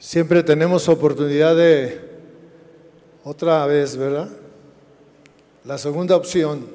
[0.00, 2.00] Siempre tenemos oportunidad de
[3.22, 4.30] otra vez, ¿verdad?
[5.62, 6.66] La segunda opción.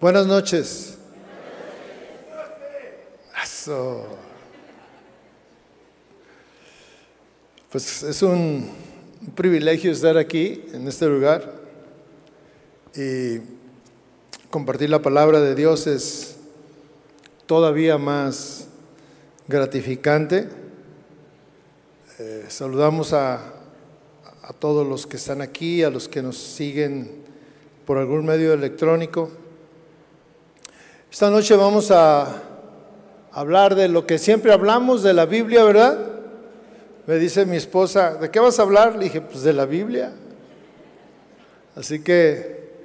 [0.00, 0.96] Buenas noches.
[3.44, 4.06] Eso.
[7.70, 8.70] Pues es un,
[9.20, 11.52] un privilegio estar aquí, en este lugar,
[12.96, 13.40] y
[14.48, 16.38] compartir la palabra de Dios es
[17.44, 18.66] todavía más
[19.46, 20.67] gratificante.
[22.20, 27.22] Eh, saludamos a, a todos los que están aquí, a los que nos siguen
[27.86, 29.30] por algún medio electrónico.
[31.12, 32.42] Esta noche vamos a
[33.30, 35.96] hablar de lo que siempre hablamos de la Biblia, ¿verdad?
[37.06, 38.96] Me dice mi esposa, ¿de qué vas a hablar?
[38.96, 40.12] Le dije, pues de la Biblia.
[41.76, 42.80] Así que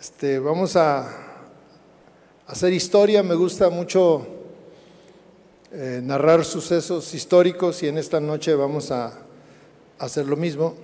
[0.00, 1.14] este, vamos a
[2.46, 3.22] hacer historia.
[3.22, 4.26] Me gusta mucho
[5.74, 9.10] eh, narrar sucesos históricos y en esta noche vamos a
[9.98, 10.74] hacer lo mismo.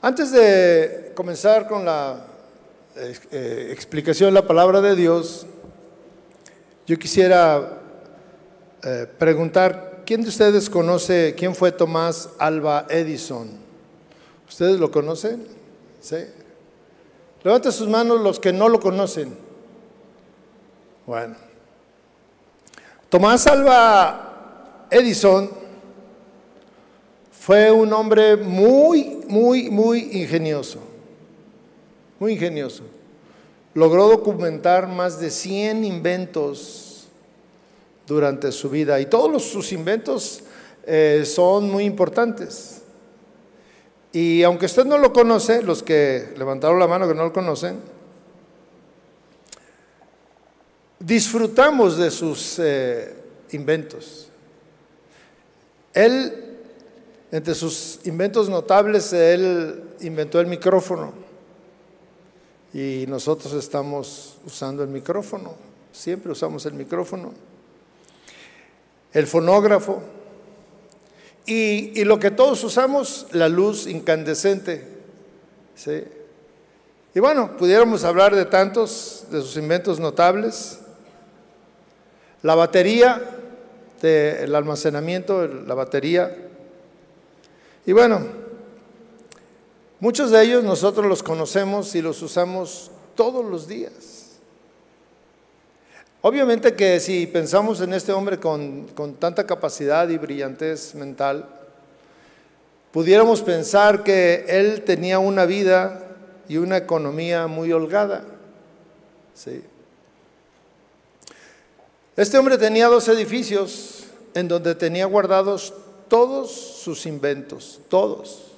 [0.00, 2.24] Antes de comenzar con la
[2.94, 5.44] eh, eh, explicación de la palabra de Dios,
[6.86, 7.80] yo quisiera
[9.18, 13.50] preguntar, ¿quién de ustedes conoce quién fue Tomás Alba Edison?
[14.48, 15.48] ¿Ustedes lo conocen?
[16.00, 16.16] ¿Sí?
[17.42, 19.36] Levanten sus manos los que no lo conocen.
[21.06, 21.51] Bueno.
[23.12, 25.50] Tomás Alba Edison
[27.30, 30.78] fue un hombre muy, muy, muy ingenioso.
[32.18, 32.84] Muy ingenioso.
[33.74, 37.08] Logró documentar más de 100 inventos
[38.06, 40.44] durante su vida y todos sus inventos
[40.86, 42.80] eh, son muy importantes.
[44.10, 47.78] Y aunque usted no lo conoce, los que levantaron la mano que no lo conocen,
[51.04, 53.14] disfrutamos de sus eh,
[53.50, 54.28] inventos.
[55.92, 56.58] Él,
[57.30, 61.12] entre sus inventos notables, él inventó el micrófono.
[62.72, 65.54] Y nosotros estamos usando el micrófono,
[65.92, 67.32] siempre usamos el micrófono.
[69.12, 70.02] El fonógrafo.
[71.44, 74.86] Y, y lo que todos usamos, la luz incandescente.
[75.74, 76.04] ¿sí?
[77.14, 80.78] Y bueno, pudiéramos hablar de tantos de sus inventos notables.
[82.42, 83.22] La batería,
[84.02, 86.36] del almacenamiento, la batería.
[87.86, 88.20] Y bueno,
[90.00, 94.38] muchos de ellos nosotros los conocemos y los usamos todos los días.
[96.20, 101.48] Obviamente que si pensamos en este hombre con, con tanta capacidad y brillantez mental,
[102.92, 106.00] pudiéramos pensar que él tenía una vida
[106.48, 108.24] y una economía muy holgada.
[109.34, 109.62] Sí.
[112.14, 115.72] Este hombre tenía dos edificios en donde tenía guardados
[116.08, 118.52] todos sus inventos, todos.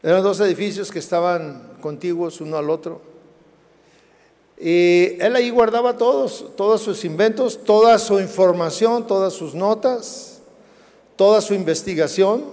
[0.00, 3.00] Eran dos edificios que estaban contiguos uno al otro.
[4.60, 10.38] Y él ahí guardaba todos, todos sus inventos, toda su información, todas sus notas,
[11.16, 12.44] toda su investigación,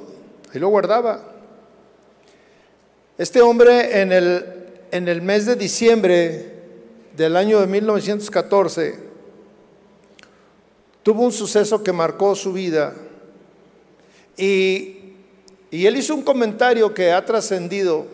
[0.52, 1.22] ahí lo guardaba.
[3.20, 4.44] Este hombre en el,
[4.90, 6.56] en el mes de diciembre
[7.16, 9.11] del año de 1914,
[11.04, 12.94] tuvo un suceso que marcó su vida
[14.38, 15.16] y,
[15.72, 18.06] y él hizo un comentario que ha trascendido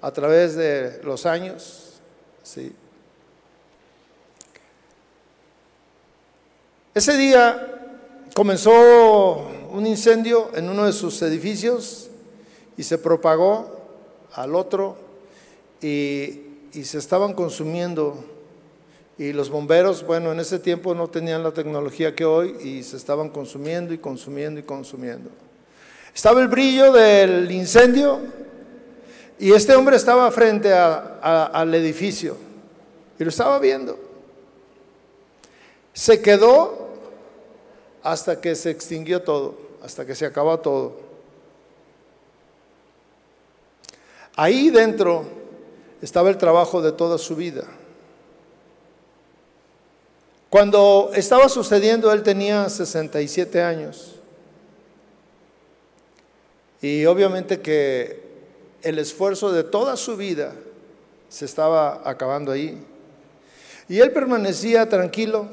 [0.00, 1.94] a través de los años.
[2.42, 2.72] ¿sí?
[6.94, 7.70] Ese día
[8.34, 12.08] comenzó un incendio en uno de sus edificios
[12.76, 13.80] y se propagó
[14.32, 14.96] al otro
[15.80, 16.40] y,
[16.72, 18.24] y se estaban consumiendo
[19.16, 22.96] y los bomberos, bueno, en ese tiempo no tenían la tecnología que hoy y se
[22.96, 25.30] estaban consumiendo y consumiendo y consumiendo.
[26.14, 28.20] Estaba el brillo del incendio
[29.38, 32.36] y este hombre estaba frente al edificio
[33.18, 33.98] y lo estaba viendo.
[35.92, 36.88] Se quedó
[38.02, 41.04] hasta que se extinguió todo, hasta que se acabó todo.
[44.36, 45.24] Ahí dentro
[46.02, 47.64] estaba el trabajo de toda su vida.
[50.54, 54.12] Cuando estaba sucediendo, él tenía 67 años.
[56.80, 58.22] Y obviamente que
[58.80, 60.52] el esfuerzo de toda su vida
[61.28, 62.80] se estaba acabando ahí.
[63.88, 65.48] Y él permanecía tranquilo,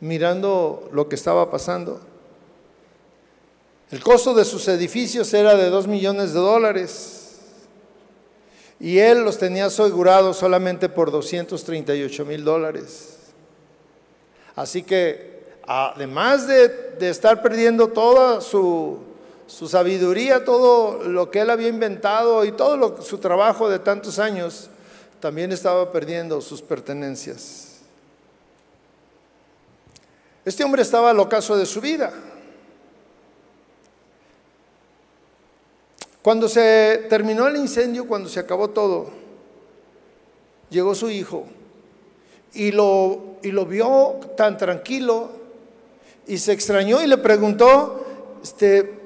[0.00, 2.00] mirando lo que estaba pasando.
[3.92, 7.36] El costo de sus edificios era de 2 millones de dólares.
[8.80, 13.17] Y él los tenía asegurados solamente por 238 mil dólares.
[14.58, 18.98] Así que además de, estar perdiendo toda su,
[19.46, 24.68] sabiduría, todo lo que él había inventado y todo su trabajo de tantos años,
[25.20, 27.82] también estaba perdiendo sus pertenencias.
[30.44, 32.12] Este hombre estaba al ocaso de su vida.
[36.20, 39.08] Cuando se terminó el incendio, cuando se acabó todo,
[40.68, 41.46] llegó su hijo
[42.54, 45.30] y lo, y lo vio tan tranquilo
[46.26, 48.04] y se extrañó y le preguntó,
[48.42, 48.98] este,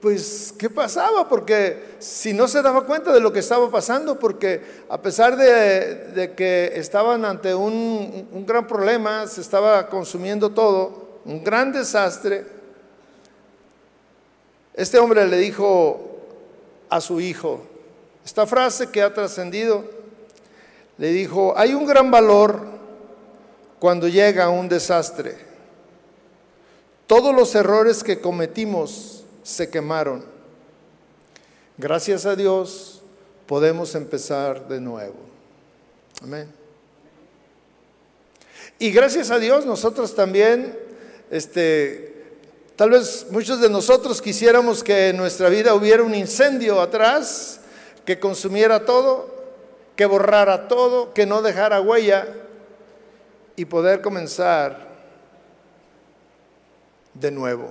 [0.00, 1.28] pues, ¿qué pasaba?
[1.28, 6.32] Porque si no se daba cuenta de lo que estaba pasando, porque a pesar de,
[6.36, 12.46] que estaban ante un, un, gran problema, se estaba consumiendo todo, un gran desastre,
[14.74, 16.00] este hombre le dijo
[16.88, 17.60] a su hijo,
[18.24, 19.84] esta frase que ha trascendido,
[21.00, 22.60] le dijo, hay un gran valor
[23.78, 25.34] cuando llega un desastre.
[27.06, 30.26] Todos los errores que cometimos se quemaron.
[31.78, 33.00] Gracias a Dios
[33.46, 35.16] podemos empezar de nuevo.
[36.22, 36.52] Amén.
[38.78, 40.78] Y gracias a Dios nosotros también,
[41.30, 42.26] este,
[42.76, 47.60] tal vez muchos de nosotros quisiéramos que en nuestra vida hubiera un incendio atrás
[48.04, 49.39] que consumiera todo,
[50.00, 52.26] que borrara todo, que no dejara huella
[53.54, 54.88] y poder comenzar
[57.12, 57.70] de nuevo.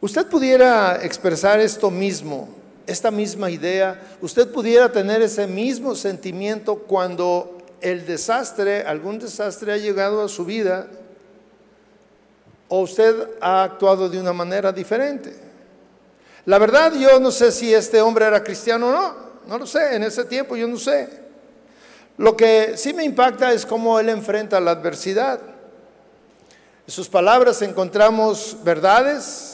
[0.00, 2.48] Usted pudiera expresar esto mismo,
[2.86, 9.76] esta misma idea, usted pudiera tener ese mismo sentimiento cuando el desastre, algún desastre ha
[9.76, 10.86] llegado a su vida
[12.68, 15.51] o usted ha actuado de una manera diferente.
[16.46, 19.14] La verdad, yo no sé si este hombre era cristiano o no,
[19.46, 21.08] no lo sé, en ese tiempo yo no sé.
[22.18, 25.40] Lo que sí me impacta es cómo él enfrenta la adversidad.
[26.86, 29.52] En sus palabras encontramos verdades,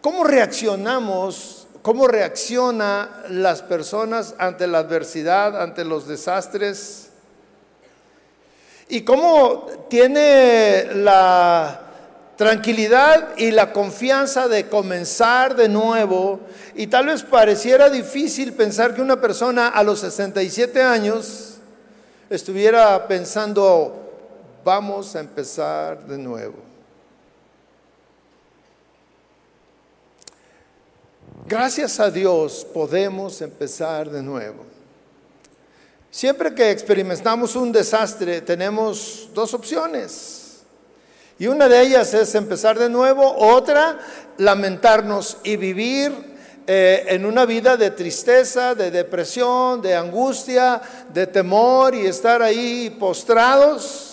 [0.00, 1.66] ¿Cómo reaccionamos?
[1.82, 7.10] ¿Cómo reaccionan las personas ante la adversidad, ante los desastres?
[8.88, 11.89] ¿Y cómo tiene la
[12.40, 16.40] tranquilidad y la confianza de comenzar de nuevo?
[16.74, 21.58] Y tal vez pareciera difícil pensar que una persona a los 67 años
[22.30, 24.10] estuviera pensando,
[24.64, 26.54] vamos a empezar de nuevo.
[31.46, 34.64] Gracias a Dios podemos empezar de nuevo.
[36.10, 40.39] Siempre que experimentamos un desastre tenemos dos opciones.
[41.40, 43.98] Y una de ellas es empezar de nuevo, otra
[44.38, 46.12] lamentarnos y vivir
[46.68, 50.80] eh, en una vida de tristeza, de depresión, de angustia,
[51.12, 54.10] de temor y estar ahí postrados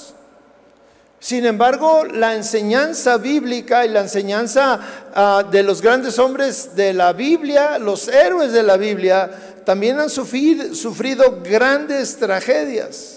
[1.20, 4.80] sin embargo, la enseñanza bíblica y la enseñanza
[5.16, 9.30] ah, de los grandes hombres de la Biblia, los héroes de la Biblia,
[9.66, 13.17] también han sufrido, sufrido grandes tragedias.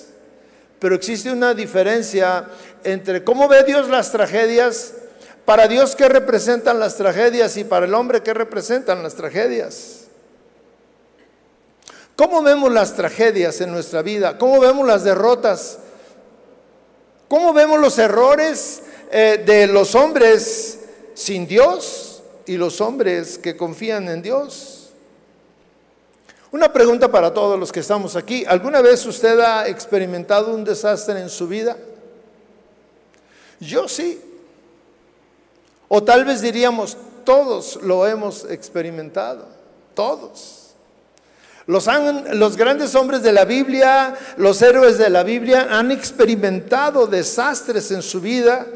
[0.81, 2.49] Pero existe una diferencia
[2.83, 4.95] entre cómo ve Dios las tragedias,
[5.45, 10.07] para Dios qué representan las tragedias y para el hombre qué representan las tragedias.
[12.17, 14.39] ¿Cómo vemos las tragedias en nuestra vida?
[14.39, 15.79] ¿Cómo vemos las derrotas?
[17.29, 20.81] ¿Cómo vemos los errores eh, de los hombres
[21.15, 24.80] sin Dios y los hombres que confían en Dios?
[26.53, 28.45] Una pregunta para todos los que estamos aquí.
[28.47, 31.77] ¿Alguna vez usted ha experimentado un desastre en su vida?
[33.61, 34.21] Yo sí.
[35.89, 39.47] O tal vez diríamos, todos lo hemos experimentado,
[39.95, 40.61] todos.
[41.67, 48.03] Los, grandes hombres de la Biblia, los héroes de la Biblia han experimentado desastres en
[48.03, 48.67] su vida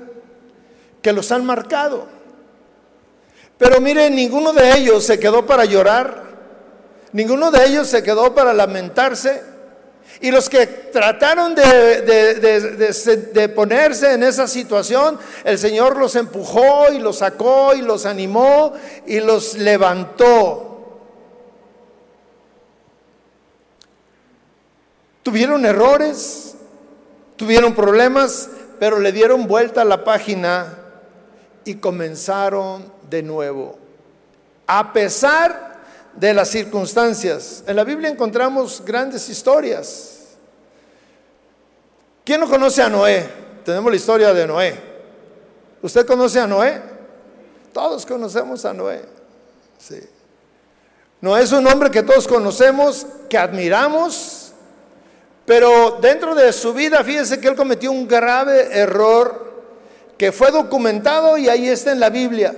[1.02, 2.06] que los han marcado.
[3.58, 6.23] Pero miren, ninguno de ellos se quedó para llorar,
[7.14, 9.54] ninguno de ellos se quedó para lamentarse.
[10.21, 12.02] Y los que trataron de,
[13.33, 18.75] de, ponerse en esa situación, el Señor los empujó y los sacó y los animó
[19.06, 20.71] y los levantó.
[25.23, 26.54] Tuvieron errores,
[27.37, 30.78] tuvieron problemas, pero le dieron vuelta a la página
[31.64, 33.78] y comenzaron de nuevo.
[34.66, 35.73] A pesar
[36.16, 37.64] de las circunstancias.
[37.66, 40.11] En la Biblia encontramos grandes historias.
[42.25, 43.28] ¿Quién no conoce a Noé?
[43.64, 44.75] Tenemos la historia de Noé.
[45.83, 46.80] ¿Usted conoce a Noé?
[47.73, 49.04] Todos conocemos a Noé.
[49.78, 50.00] Sí.
[51.21, 54.40] Noé es un hombre que todos conocemos, que admiramos,
[55.47, 59.52] Pero dentro de su vida, fíjense que él cometió un grave error
[60.16, 62.54] que fue documentado y ahí está en la Biblia.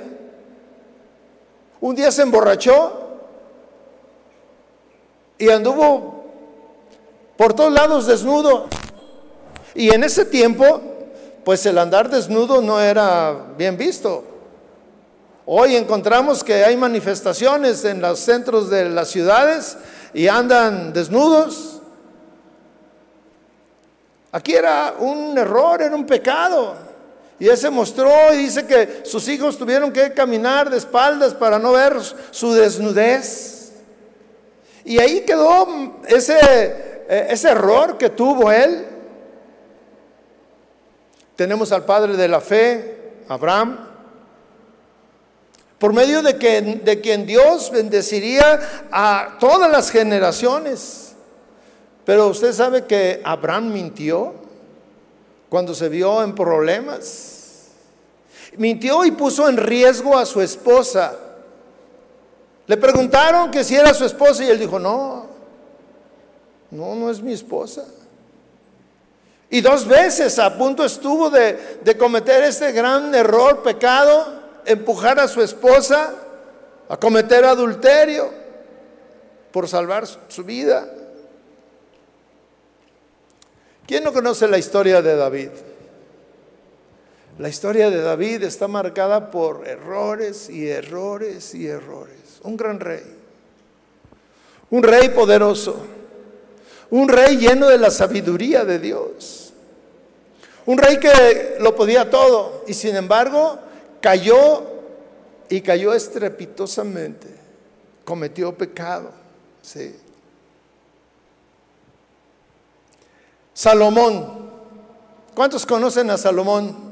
[1.81, 3.06] Un día se emborrachó
[5.39, 6.25] y anduvo
[7.37, 8.67] por todos lados desnudo.
[9.75, 10.81] Y en ese tiempo,
[11.45, 14.25] pues el andar desnudo no era bien visto.
[15.45, 19.77] Hoy encontramos que hay manifestaciones en los centros de las ciudades
[20.13, 21.81] y andan desnudos.
[24.33, 26.75] Aquí era un error, era un pecado.
[27.39, 31.59] Y él se mostró y dice que sus hijos tuvieron que caminar de espaldas para
[31.59, 31.97] no ver
[32.31, 33.56] su desnudez.
[34.87, 35.67] Y ahí quedó
[36.07, 38.87] ese, eh, ese error que tuvo él.
[41.35, 43.81] Tenemos al padre de la fe, Abraham,
[45.81, 46.35] por medio de,
[46.85, 48.61] de quien Dios bendeciría
[48.93, 51.17] a todas las generaciones.
[52.05, 54.35] Pero usted sabe que Abraham mintió
[55.49, 57.73] cuando se vio en problemas.
[58.57, 61.26] Mintió y puso en riesgo a su esposa.
[62.67, 65.27] Le preguntaron que si era su esposa y él dijo, no,
[66.71, 67.85] no, no es mi esposa.
[69.49, 75.41] Y dos veces a punto estuvo de, cometer este gran error, pecado, empujar a su
[75.41, 76.15] esposa
[76.89, 78.31] a cometer adulterio
[79.53, 80.93] por salvar su vida.
[83.87, 85.51] ¿Quién no conoce la historia de David?
[87.39, 92.16] La historia de David está marcada por errores y errores y errores.
[92.47, 93.03] Un gran rey.
[94.71, 95.77] Un rey poderoso.
[96.91, 99.53] Un rey lleno de la sabiduría de Dios.
[100.65, 103.59] Un rey que lo podía todo y sin embargo
[104.01, 104.63] cayó
[105.49, 107.29] y cayó estrepitosamente.
[108.05, 109.11] Cometió pecado.
[113.53, 114.47] Salomón.
[115.35, 116.86] ¿Cuántos conocen a Salomón?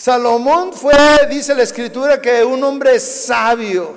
[0.00, 0.94] Salomón fue,
[1.28, 3.92] dice la escritura, que un hombre sabio.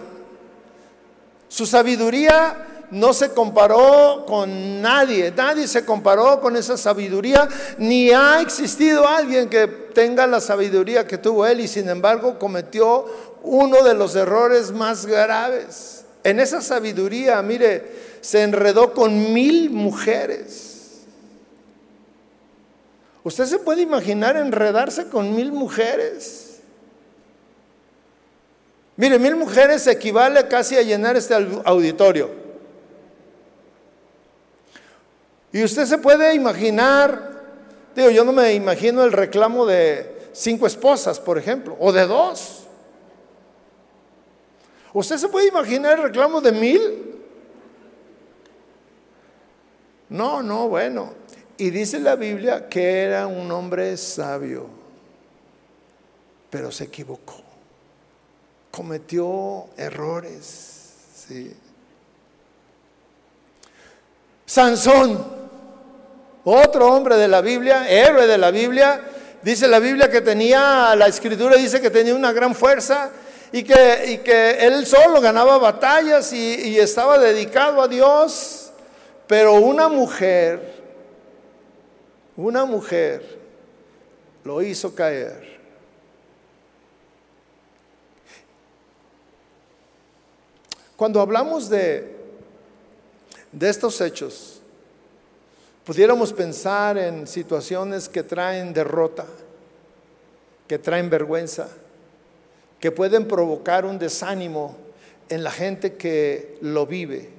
[1.47, 8.41] Su sabiduría no se comparó con nadie, nadie se comparó con esa sabiduría, ni ha
[8.41, 13.05] existido alguien que tenga la sabiduría que tuvo él y sin embargo cometió
[13.41, 16.03] uno de los errores más graves.
[16.25, 20.72] En esa sabiduría, mire, se enredó con mil mujeres.
[23.23, 26.59] ¿Usted se puede imaginar enredarse con mil mujeres?
[28.95, 32.29] Mire, mil mujeres equivale casi a llenar este auditorio.
[35.51, 37.41] Y usted se puede imaginar,
[37.95, 42.63] digo, yo no me imagino el reclamo de cinco esposas, por ejemplo, o de dos.
[44.93, 47.15] ¿Usted se puede imaginar el reclamo de mil?
[50.09, 51.22] No, no, bueno.
[51.57, 54.67] Y dice la Biblia que era un hombre sabio,
[56.49, 57.41] pero se equivocó,
[58.71, 61.25] cometió errores.
[64.45, 65.25] Sansón,
[66.43, 69.01] otro hombre de la Biblia, héroe de la Biblia,
[69.43, 73.11] dice la Biblia que tenía, la escritura dice que tenía una gran fuerza
[73.51, 78.71] y que, que él solo ganaba batallas y estaba dedicado a Dios,
[79.27, 80.82] pero una mujer
[82.35, 83.39] una mujer
[84.43, 85.53] lo hizo caer.
[90.95, 92.15] Cuando hablamos de,
[93.51, 94.61] de estos hechos,
[95.85, 99.25] pudiéramos pensar en situaciones que traen derrota,
[100.67, 101.67] que traen vergüenza,
[102.79, 104.77] que pueden provocar un desánimo
[105.29, 107.29] en la gente que lo vive.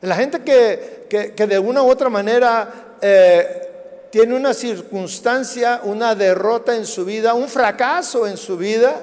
[0.00, 6.14] En la gente que, que de una u otra manera eh, tiene una circunstancia, una
[6.14, 8.98] derrota en su vida, un fracaso en su vida,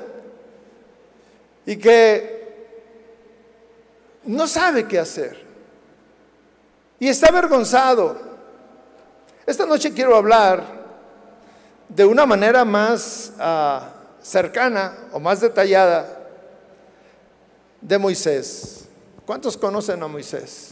[1.68, 2.42] y que
[4.24, 5.38] no sabe qué hacer.
[6.98, 8.18] Y está avergonzado.
[9.46, 10.64] Esta noche quiero hablar
[11.88, 13.88] de una manera más ah,
[14.20, 16.08] cercana o más detallada
[17.80, 18.86] de Moisés.
[19.28, 20.71] ¿Cuántos conocen a Moisés?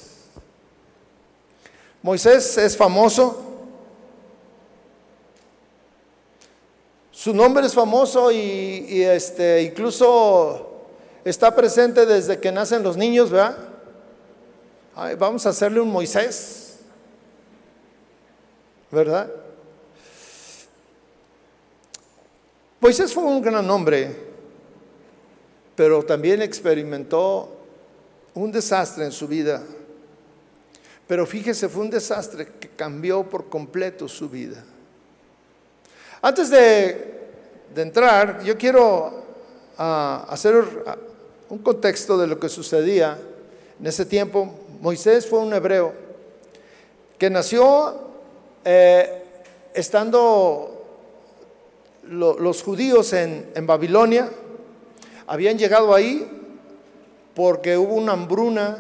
[2.02, 3.46] Moisés es famoso.
[7.12, 10.86] Su nombre es famoso y, este, incluso
[11.26, 13.58] está presente desde que nacen los niños, ¿verdad?
[15.18, 16.80] vamos a hacerle un Moisés,
[18.92, 19.30] ¿verdad?
[22.82, 24.16] Moisés fue un gran hombre,
[25.76, 27.50] pero también experimentó
[28.34, 29.62] un desastre en su vida.
[31.10, 34.64] Pero fíjese, fue un desastre que cambió por completo su vida.
[36.22, 37.32] Antes de,
[37.76, 39.24] entrar, yo quiero
[39.80, 40.64] ah, hacer
[41.50, 43.18] un contexto de lo que sucedía
[43.80, 44.54] en ese tiempo.
[44.82, 45.94] Moisés fue un hebreo
[47.18, 48.02] que nació
[48.64, 49.24] eh,
[49.74, 50.76] estando
[52.04, 54.30] los judíos en, en Babilonia,
[55.26, 56.30] habían llegado ahí
[57.34, 58.78] porque hubo una hambruna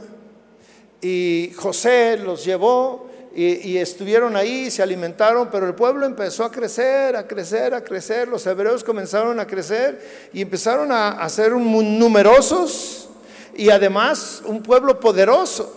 [1.01, 7.15] y José los llevó y, estuvieron ahí, se alimentaron, pero el pueblo empezó a crecer,
[7.15, 8.27] a crecer, a crecer.
[8.27, 13.07] Los hebreos comenzaron a crecer y empezaron a, ser muy numerosos
[13.55, 15.75] y además un pueblo poderoso.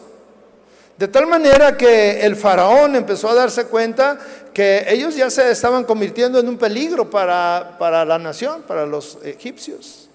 [0.97, 4.19] De tal manera que el faraón empezó a darse cuenta
[4.53, 9.19] que ellos ya se estaban convirtiendo en un peligro para, para la nación, para los
[9.23, 10.09] egipcios.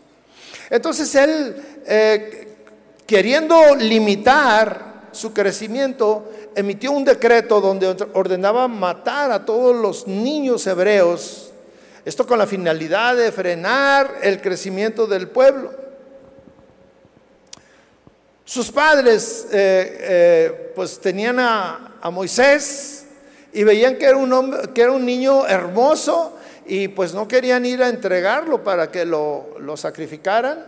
[0.69, 2.55] Entonces él, eh,
[3.05, 4.86] queriendo limitar
[5.17, 11.51] su crecimiento, emitió un decreto donde ordenaba matar a todos los niños hebreos,
[12.05, 15.71] esto con la finalidad de frenar el crecimiento del pueblo.
[18.45, 23.05] Sus padres eh, eh, pues tenían a, Moisés
[23.51, 27.83] y veían que era, un que era un niño hermoso y pues no querían ir
[27.83, 30.65] a entregarlo para que lo, sacrificaran.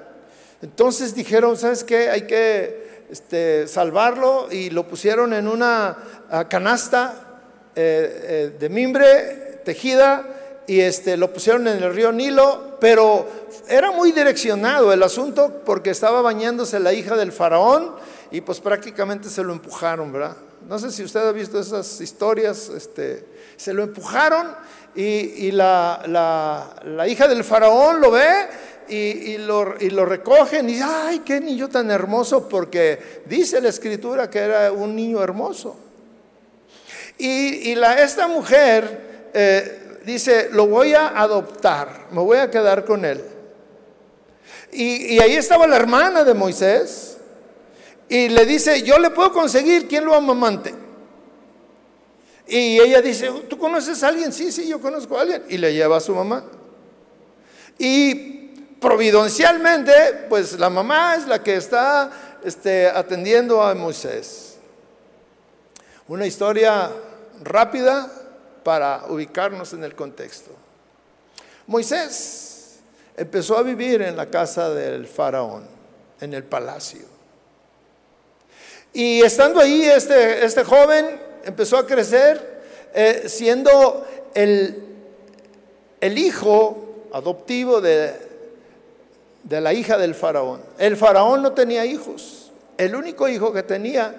[0.61, 2.09] Entonces dijeron, ¿sabes qué?
[2.09, 5.97] Hay que este, salvarlo y lo pusieron en una
[6.49, 7.29] canasta
[7.75, 10.25] eh, eh, de mimbre tejida
[10.67, 13.25] y este, lo pusieron en el río Nilo, pero
[13.67, 17.95] era muy direccionado el asunto porque estaba bañándose la hija del faraón
[18.31, 20.35] y pues prácticamente se lo empujaron, ¿verdad?
[20.67, 23.25] No sé si usted ha visto esas historias, este,
[23.55, 24.47] se lo empujaron
[24.95, 28.29] y, la, hija del faraón lo ve
[28.89, 29.65] y, lo,
[30.05, 35.21] recogen y ay, qué niño tan hermoso, porque dice la escritura que era un niño
[35.21, 35.75] hermoso.
[37.17, 43.23] Y, esta mujer eh, dice, lo voy a adoptar, me voy a quedar con él.
[44.71, 47.17] Y, y ahí estaba la hermana de Moisés
[48.07, 50.73] y le dice, yo le puedo conseguir quien lo amamante.
[52.47, 54.33] Y ella dice, ¿tú conoces a alguien?
[54.33, 55.43] Sí, sí, yo conozco a alguien.
[55.49, 56.43] Y le lleva a su mamá.
[57.77, 58.38] Y
[58.79, 62.09] providencialmente, pues la mamá es la que está
[62.43, 64.57] este, atendiendo a Moisés.
[66.07, 66.89] Una historia
[67.43, 68.11] rápida
[68.63, 70.51] para ubicarnos en el contexto.
[71.67, 72.79] Moisés
[73.15, 75.67] empezó a vivir en la casa del faraón,
[76.19, 77.05] en el palacio.
[78.93, 82.59] Y estando ahí, este, este joven empezó a crecer
[82.93, 84.83] eh, siendo el,
[86.01, 88.28] el, hijo adoptivo de,
[89.43, 90.61] de la hija del faraón.
[90.77, 92.51] El faraón no tenía hijos.
[92.77, 94.15] El único hijo que tenía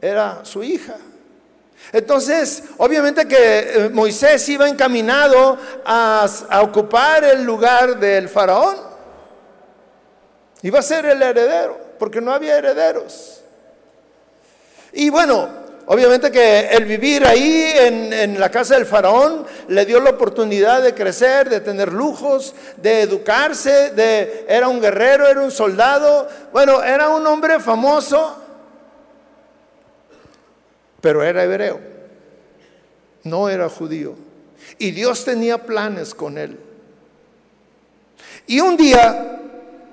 [0.00, 0.96] era su hija.
[1.92, 8.76] Entonces, obviamente que eh, Moisés iba encaminado a, a, ocupar el lugar del faraón.
[10.62, 13.40] Iba a ser el heredero, porque no había herederos.
[14.92, 15.48] Y bueno,
[15.86, 20.94] obviamente que el vivir ahí en, la casa del faraón le dio la oportunidad de
[20.94, 27.08] crecer, de tener lujos, de educarse, de, era un guerrero, era un soldado, bueno, era
[27.08, 28.36] un hombre famoso,
[31.00, 31.80] pero era hebreo,
[33.24, 34.14] no era judío.
[34.78, 36.58] Y Dios tenía planes con él.
[38.46, 39.40] Y un día,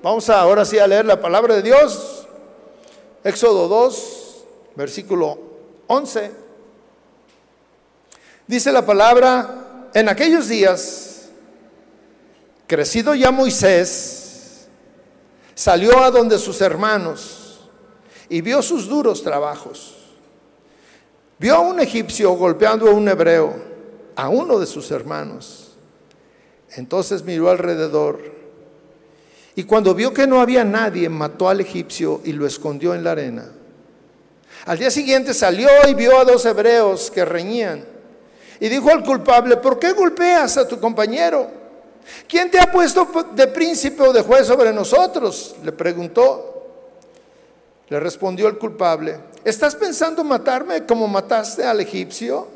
[0.02, 2.28] vamos ahora sí a leer la palabra de Dios,
[3.24, 5.49] Éxodo 2, versículo
[5.92, 6.32] 11.
[8.46, 11.30] Dice la palabra, en aquellos días,
[12.68, 14.68] crecido ya Moisés,
[15.56, 17.60] salió a donde sus hermanos
[18.30, 19.96] y vio sus duros trabajos.
[21.40, 23.56] Vio a un egipcio golpeando a un hebreo,
[24.16, 25.72] a uno de sus hermanos.
[26.76, 28.20] Entonces miró alrededor
[29.56, 33.14] y cuando vio que no había nadie, mató al egipcio y lo escondió en la
[33.14, 33.46] arena.
[34.66, 37.86] Al día siguiente salió y vio a dos hebreos que reñían.
[38.60, 41.50] Y dijo al culpable, ¿por qué golpeas a tu compañero?
[42.28, 45.56] ¿Quién te ha puesto de príncipe o de juez sobre nosotros?
[45.64, 46.46] Le preguntó.
[47.88, 52.48] Le respondió el culpable, ¿estás pensando matarme como mataste al egipcio?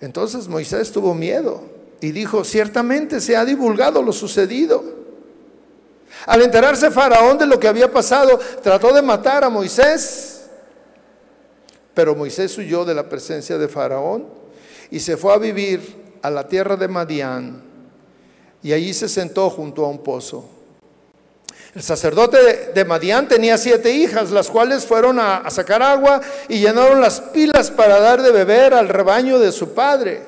[0.00, 1.62] Entonces Moisés tuvo miedo
[2.00, 4.82] y dijo, ciertamente se ha divulgado lo sucedido.
[6.24, 10.33] Al enterarse Faraón de lo que había pasado, trató de matar a Moisés
[11.94, 14.26] pero Moisés huyó de la presencia de Faraón
[14.90, 15.80] y se fue a vivir
[16.22, 17.62] a la tierra de Madián
[18.62, 20.48] y allí se sentó junto a un pozo.
[21.74, 27.00] El sacerdote de Madián tenía siete hijas, las cuales fueron a, sacar agua y llenaron
[27.00, 30.22] las pilas para dar de beber al rebaño de su padre.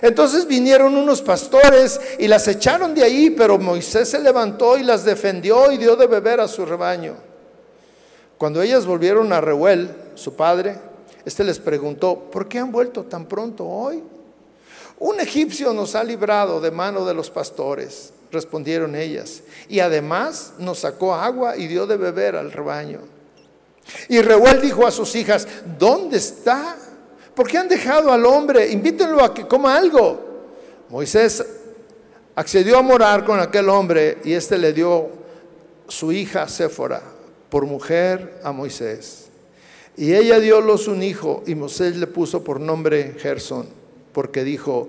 [0.00, 5.04] Entonces vinieron unos pastores y las echaron de ahí, pero Moisés se levantó y las
[5.04, 7.16] defendió y dio de beber a su rebaño.
[8.38, 10.78] Cuando ellas volvieron a Reuel, su padre,
[11.24, 14.02] este les preguntó, ¿por qué han vuelto tan pronto hoy?
[14.98, 19.42] Un egipcio nos ha librado de mano de los pastores respondieron ellas.
[19.70, 23.00] Y además nos sacó agua y dio de beber al rebaño.
[24.08, 26.76] Y Reuel dijo a sus hijas, ¿dónde está?
[27.34, 28.70] ¿Por qué han dejado al hombre?
[28.70, 30.22] Invítenlo a que coma algo.
[30.90, 31.44] Moisés
[32.34, 35.08] accedió a morar con aquel hombre y éste le dio
[35.88, 37.02] su hija Séfora
[37.48, 39.23] por mujer a Moisés.
[39.96, 43.68] Y ella diólos un hijo y Moisés le puso por nombre Gersón,
[44.12, 44.88] porque dijo,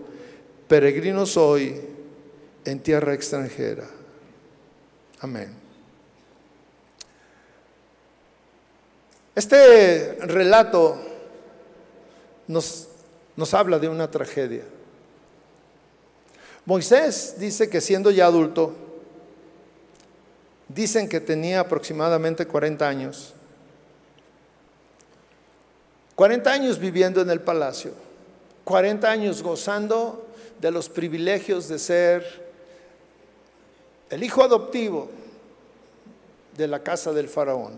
[0.68, 1.80] peregrino soy
[2.66, 3.88] en tierra extranjera.
[5.20, 5.54] Amén.
[9.36, 10.98] Este relato
[12.48, 12.88] nos,
[13.36, 14.64] nos habla de una tragedia.
[16.66, 18.74] Moisés dice que siendo ya adulto,
[20.68, 23.36] dicen que tenía aproximadamente 40 años,
[26.16, 27.92] 40 años viviendo en el palacio,
[28.64, 30.28] 40 años gozando
[30.60, 32.46] de los privilegios de ser
[34.10, 35.10] el hijo adoptivo
[36.56, 37.78] de la casa del faraón.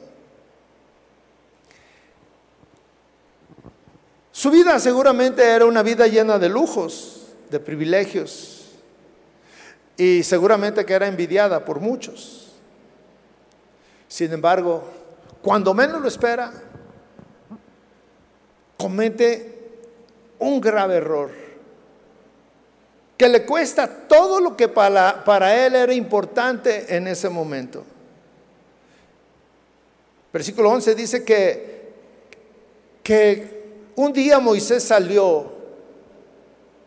[4.32, 8.68] Su vida seguramente era una vida llena de lujos, de privilegios,
[9.98, 12.52] y seguramente que era envidiada por muchos.
[14.08, 14.84] Sin embargo,
[15.42, 16.54] cuando menos lo espera,
[18.78, 19.56] comete
[20.40, 21.48] un grave error
[23.18, 27.84] que le cuesta todo lo que para, para él era importante en ese momento.
[30.32, 31.94] Versículo 11 dice que,
[33.02, 33.58] que
[33.96, 35.52] un día Moisés salió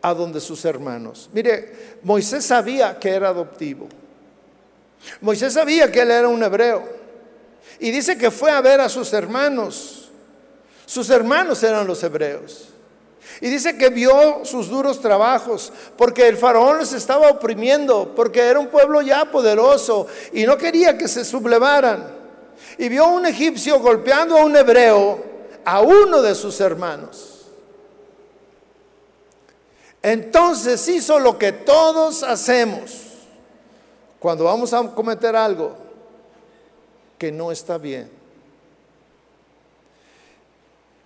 [0.01, 1.29] a donde sus hermanos.
[1.33, 3.89] Mire, Moisés sabía que era adoptivo.
[5.19, 6.87] Moisés sabía que él era un hebreo.
[7.79, 10.00] Y dice que fue a ver a sus hermanos.
[10.85, 12.69] Sus hermanos eran los hebreos.
[13.39, 18.59] Y dice que vio sus duros trabajos, porque el faraón les estaba oprimiendo, porque era
[18.59, 22.19] un pueblo ya poderoso y no quería que se sublevaran.
[22.77, 25.23] Y vio a un egipcio golpeando a un hebreo,
[25.65, 27.45] a uno de sus hermanos.
[30.03, 33.11] Entonces hizo lo que todos hacemos
[34.19, 35.75] cuando vamos a cometer algo
[37.17, 38.20] que no está bien.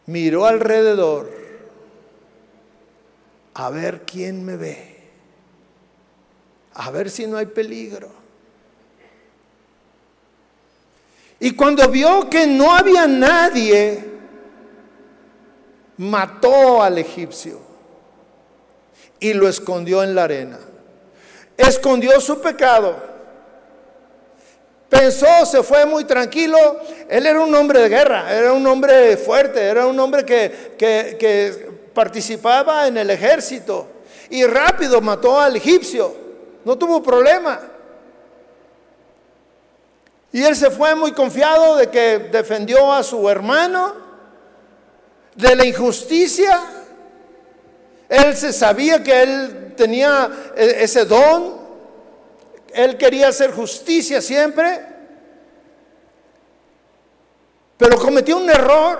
[0.06, 1.32] Miró alrededor
[3.54, 4.98] a ver quién me ve,
[6.74, 8.12] a ver si no hay peligro.
[11.40, 14.04] Y cuando vio que no había nadie,
[15.98, 17.60] mató al egipcio
[19.20, 20.60] y lo escondió en la arena.
[21.58, 23.15] Escondió su pecado.
[24.98, 26.58] Pensó, se fue muy tranquilo.
[27.10, 31.76] Él era un hombre de guerra, era un hombre fuerte, era un hombre que, que,
[31.94, 33.88] participaba en el ejército
[34.30, 36.14] y rápido mató al egipcio,
[36.66, 37.60] no tuvo problema.
[40.34, 43.96] Y él se fue muy confiado de que defendió a su hermano
[45.36, 46.62] de la injusticia.
[48.10, 51.65] Él se sabía que él tenía e-, ese don.
[52.76, 54.82] Él quería hacer justicia siempre.
[57.78, 59.00] Pero cometió un error.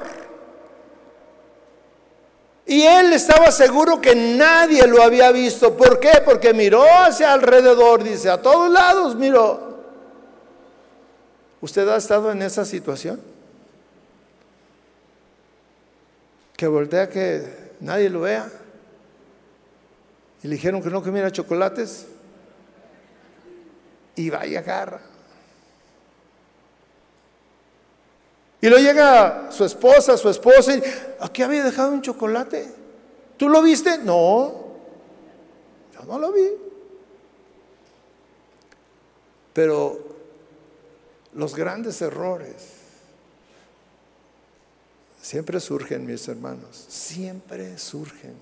[2.66, 5.76] Y él estaba seguro que nadie lo había visto.
[5.76, 6.22] ¿Por qué?
[6.24, 9.76] Porque miró hacia alrededor, dice, a todos lados miró.
[11.60, 13.22] ¿Usted ha estado en esa situación?
[16.56, 18.50] Que voltea que nadie lo vea.
[20.42, 22.08] Y le dijeron que no comiera chocolates.
[24.16, 25.02] Y vaya agarra.
[28.62, 30.82] Y luego llega su esposa, su esposa, y
[31.20, 32.68] aquí había dejado un chocolate.
[33.38, 33.98] ¿Tú lo viste?
[34.00, 34.66] No,
[35.94, 36.50] yo no lo vi.
[39.54, 40.00] Pero
[41.34, 42.56] los grandes errores
[45.22, 48.36] siempre surgen, mis hermanos, siempre surgen.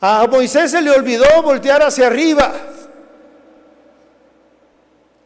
[0.00, 2.52] A Moisés se le olvidó voltear hacia arriba.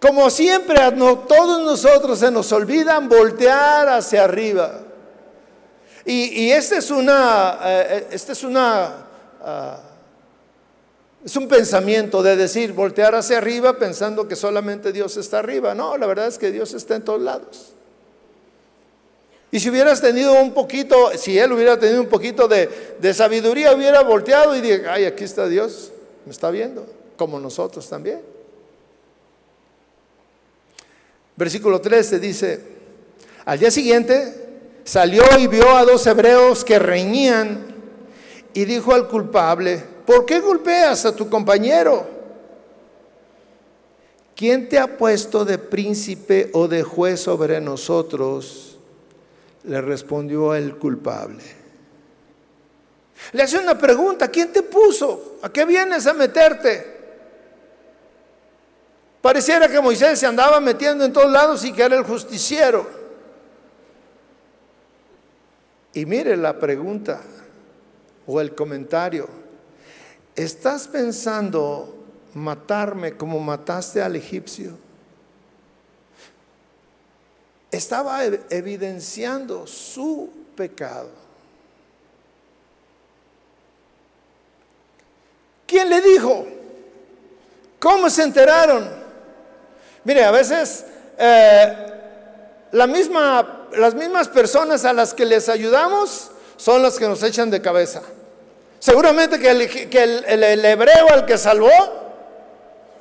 [0.00, 4.80] Como siempre, a todos nosotros se nos olvidan voltear hacia arriba.
[6.04, 9.06] Y, esta es una, eh, esta es una,
[9.42, 9.80] ah,
[11.22, 15.74] Es un pensamiento de decir, voltear hacia arriba pensando que solamente Dios está arriba.
[15.74, 17.74] No, la verdad es que Dios está en todos lados.
[19.52, 24.02] Y si hubieras tenido un poquito, si él hubiera tenido un poquito de, sabiduría, hubiera
[24.02, 25.90] volteado y dije, ay, aquí está Dios,
[26.24, 26.86] me está viendo,
[27.16, 28.20] como nosotros también.
[31.34, 32.60] Versículo 13 dice,
[33.44, 34.34] al día siguiente
[34.84, 37.74] salió y vio a dos hebreos que reñían
[38.54, 42.06] y dijo al culpable, ¿por qué golpeas a tu compañero?
[44.36, 48.69] ¿Quién te ha puesto de príncipe o de juez sobre nosotros?
[49.64, 51.42] Le respondió el culpable.
[53.32, 55.38] Le hace una pregunta, ¿quién te puso?
[55.42, 56.98] ¿A qué vienes a meterte?
[59.20, 62.88] Pareciera que Moisés se andaba metiendo en todos lados y que era el justiciero.
[65.92, 67.20] Y mire la pregunta
[68.26, 69.28] o el comentario.
[70.34, 71.96] ¿Estás pensando
[72.34, 74.89] matarme como mataste al egipcio?
[77.70, 81.08] Estaba evidenciando su pecado.
[85.66, 86.46] ¿Quién le dijo?
[87.78, 88.90] ¿Cómo se enteraron?
[90.04, 90.84] Mire, a veces
[91.16, 91.76] eh,
[92.72, 97.50] la misma, las mismas personas a las que les ayudamos son las que nos echan
[97.50, 98.02] de cabeza.
[98.80, 101.70] Seguramente que, el, que el hebreo al que salvó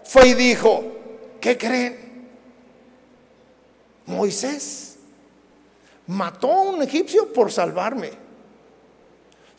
[0.04, 0.84] fue y dijo,
[1.42, 2.09] ¿qué creen?
[4.10, 4.98] Moisés
[6.08, 8.12] mató a un egipcio por salvarme.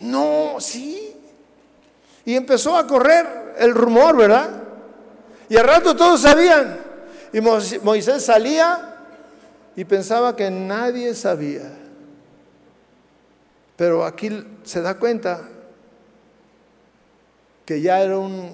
[0.00, 1.16] No, sí.
[2.24, 4.50] Y empezó a correr el rumor, ¿verdad?
[5.48, 6.78] Y al rato todos sabían.
[7.32, 8.96] Y Moisés salía
[9.76, 11.70] y pensaba que nadie sabía.
[13.76, 15.48] Pero aquí se da cuenta
[17.64, 18.52] que ya era un,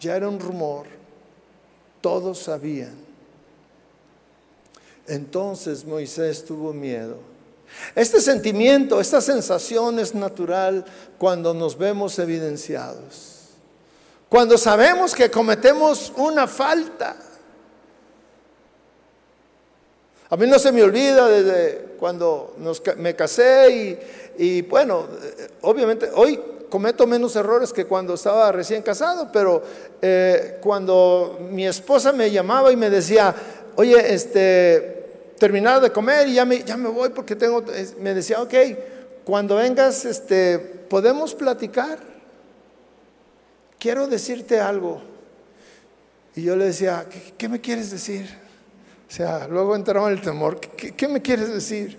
[0.00, 0.86] ya era un rumor.
[2.00, 3.03] Todos sabían.
[5.06, 7.34] Entonces Moisés tuvo miedo.
[7.94, 10.84] Este sentimiento, esta sensación es natural
[11.18, 13.34] cuando nos vemos evidenciados.
[14.28, 17.16] Cuando sabemos que cometemos una falta.
[20.30, 22.56] A mí no se me olvida desde cuando
[22.96, 23.98] me casé
[24.38, 25.06] y, bueno,
[25.60, 29.62] obviamente hoy cometo menos errores que cuando estaba recién casado, pero
[30.02, 33.32] eh, cuando mi esposa me llamaba y me decía,
[33.76, 35.04] oye, este,
[35.38, 37.64] terminado de comer y ya me, ya me voy porque tengo,
[38.00, 38.54] me decía, ok,
[39.24, 41.98] cuando vengas, este, podemos platicar.
[43.78, 45.02] Quiero decirte algo.
[46.36, 47.06] Y yo le decía,
[47.38, 48.28] ¿qué, me quieres decir?
[49.08, 51.98] O sea, luego entraba el temor, ¿qué, me quieres decir?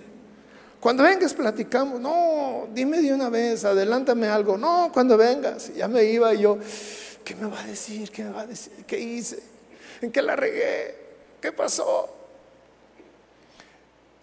[0.80, 5.74] Cuando vengas platicamos, no, dime de una vez, adelántame algo, no, cuando vengas.
[5.74, 6.58] ya me iba y yo,
[7.24, 8.12] ¿qué me va a decir?
[8.12, 8.74] ¿Qué me va a decir?
[8.86, 9.40] ¿Qué hice?
[10.02, 11.05] ¿En qué la regué?
[11.46, 12.10] ¿Qué pasó?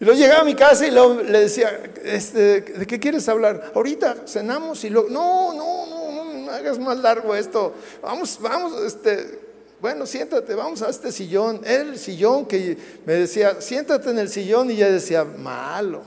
[0.00, 3.70] Y luego llegaba a mi casa y luego le decía, este, ¿de qué quieres hablar?
[3.76, 7.74] Ahorita cenamos y luego, no, no, no, no, hagas más largo esto.
[8.02, 9.38] Vamos, vamos, este,
[9.80, 11.60] bueno, siéntate, vamos a este sillón.
[11.64, 16.02] El sillón que me decía, siéntate en el sillón y ya decía, malo.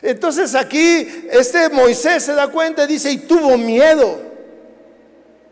[0.00, 4.16] Entonces aquí este Moisés se da cuenta y dice, y tuvo miedo,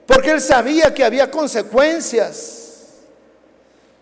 [0.07, 2.59] porque él sabía que había consecuencias.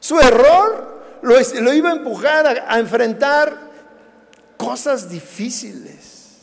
[0.00, 3.56] Su error lo, iba a empujar a, enfrentar
[4.56, 6.38] cosas difíciles.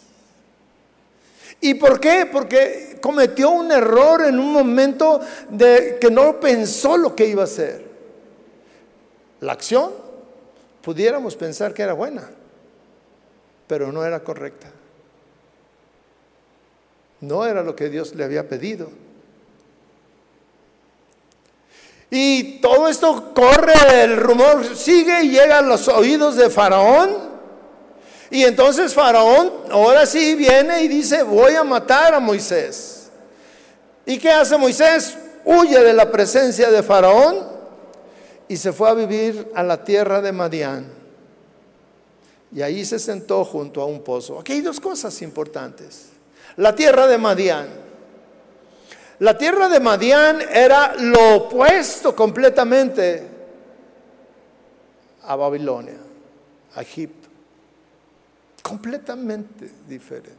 [1.62, 2.28] ¿Y por qué?
[2.32, 7.46] Porque cometió un error en un momento de que no pensó lo que iba a
[7.46, 7.86] hacer.
[9.40, 9.92] La acción
[10.82, 12.30] pudiéramos pensar que era buena,
[13.68, 14.68] pero no era correcta.
[17.22, 18.90] No era lo que Dios le había pedido.
[22.10, 27.36] Y todo esto corre, el rumor sigue y llega a los oídos de Faraón.
[28.30, 33.10] Y entonces Faraón ahora sí viene y dice, voy a matar a Moisés.
[34.06, 35.18] ¿Y qué hace Moisés?
[35.44, 37.48] Huye de la presencia de Faraón
[38.48, 40.86] y se fue a vivir a la tierra de Madián.
[42.52, 44.40] Y ahí se sentó junto a un pozo.
[44.40, 46.08] Aquí hay dos cosas importantes.
[46.56, 47.85] La tierra de Madián
[49.20, 53.28] la tierra de Madián era lo opuesto completamente
[55.24, 55.98] a Babilonia,
[56.76, 57.30] a Egipto.
[58.62, 60.36] Completamente diferente.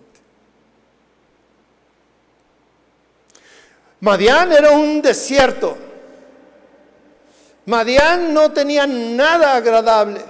[4.00, 5.76] Madián era un desierto.
[7.64, 10.20] Madián no tenía nada agradable.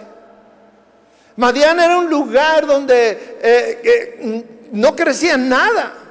[1.37, 6.06] Madián era un lugar donde eh, no crecía nada.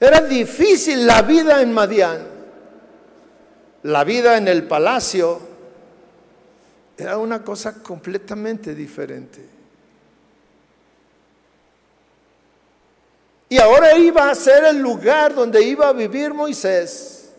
[0.00, 2.26] Era difícil la vida en Madián.
[3.82, 5.40] La vida en el palacio
[6.96, 9.58] era una cosa completamente diferente.
[13.48, 17.30] Y ahora iba a ser el lugar donde iba a vivir Moisés.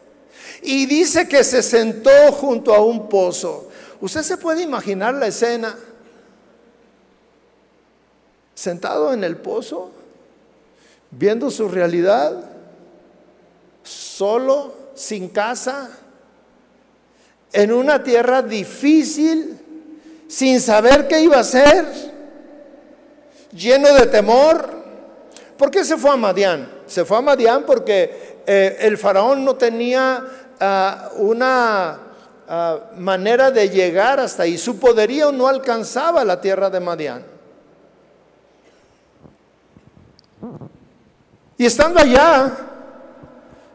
[0.62, 3.70] Y dice que se sentó junto a un pozo.
[4.02, 5.78] ¿Usted se puede imaginar la escena?
[8.56, 9.92] Sentado en el pozo,
[11.12, 12.50] viendo su realidad,
[13.84, 15.90] solo, sin casa,
[17.52, 19.60] en una tierra difícil,
[20.28, 21.86] sin saber qué iba a hacer,
[23.52, 24.78] lleno de temor.
[25.58, 26.70] ¿Por qué se fue a Madián?
[26.86, 30.24] Se fue a Madián porque eh, el faraón no tenía
[30.60, 32.00] ah, una
[32.48, 34.58] ah, manera de llegar hasta ahí.
[34.58, 37.24] Su poderío no alcanzaba la tierra de Madián.
[41.60, 42.58] Y estando allá,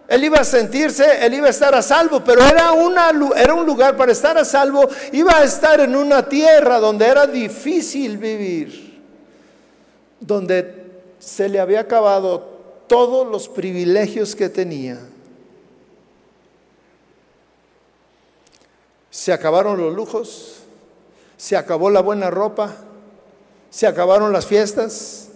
[0.09, 3.67] él iba a sentirse, él iba a estar a salvo, pero era, una, era un
[3.67, 9.03] lugar para estar a salvo, iba a estar en una tierra donde era difícil vivir,
[10.19, 12.41] donde se le había acabado
[12.87, 14.99] todos los privilegios que tenía.
[19.11, 20.61] Se acabaron los lujos,
[21.37, 22.77] se acabó la buena ropa,
[23.69, 25.29] se acabaron las fiestas,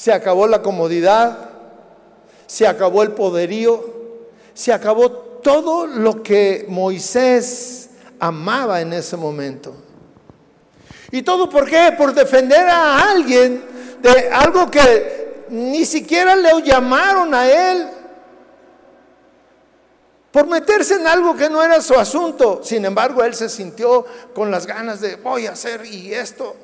[0.00, 1.50] se acabó la comodidad,
[2.46, 3.84] se acabó el poderío,
[4.54, 9.74] se acabó todo lo que Moisés amaba en ese momento.
[11.10, 11.92] ¿Y todo por qué?
[11.98, 13.62] Por defender a alguien
[14.00, 17.86] de algo que ni siquiera le llamaron a él.
[20.32, 22.62] Por meterse en algo que no era su asunto.
[22.64, 26.56] Sin embargo, él se sintió con las ganas de voy a hacer y esto.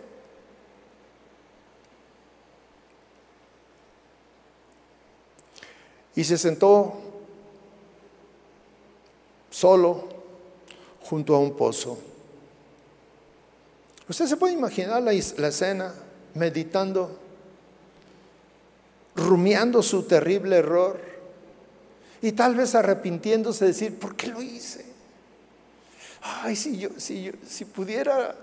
[6.16, 6.94] Y se sentó
[9.50, 10.08] solo
[11.02, 11.98] junto a un pozo.
[14.08, 15.94] Usted se puede imaginar la, escena
[16.34, 17.18] meditando,
[19.14, 20.98] rumiando su terrible error
[22.22, 24.86] y tal vez arrepintiéndose de decir, ¿por qué lo hice?
[26.22, 28.34] Ay, si yo, si yo, si pudiera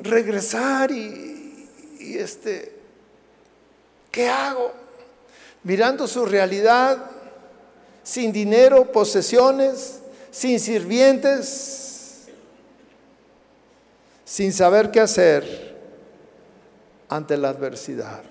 [0.00, 2.72] regresar y, y este,
[4.12, 4.83] ¿qué hago?
[5.64, 6.98] Mirando su realidad,
[8.02, 10.00] sin dinero, posesiones,
[10.30, 12.26] sin sirvientes,
[14.24, 15.74] sin saber qué hacer
[17.08, 18.22] ante la adversidad.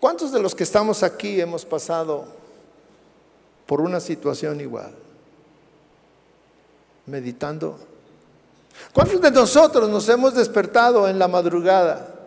[0.00, 2.26] ¿Cuántos de los que estamos aquí hemos pasado
[3.66, 4.94] por una situación igual?
[7.06, 7.78] Meditando.
[8.92, 12.19] ¿Cuántos de nosotros nos hemos despertado en la madrugada?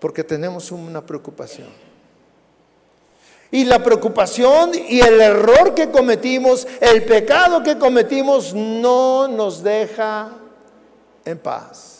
[0.00, 1.68] Porque tenemos una preocupación.
[3.50, 10.32] Y la preocupación y el error que cometimos, el pecado que cometimos, no nos deja
[11.24, 11.94] en paz.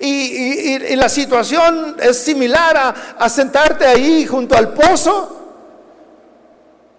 [0.00, 5.36] Y, la situación es similar a, sentarte ahí junto al pozo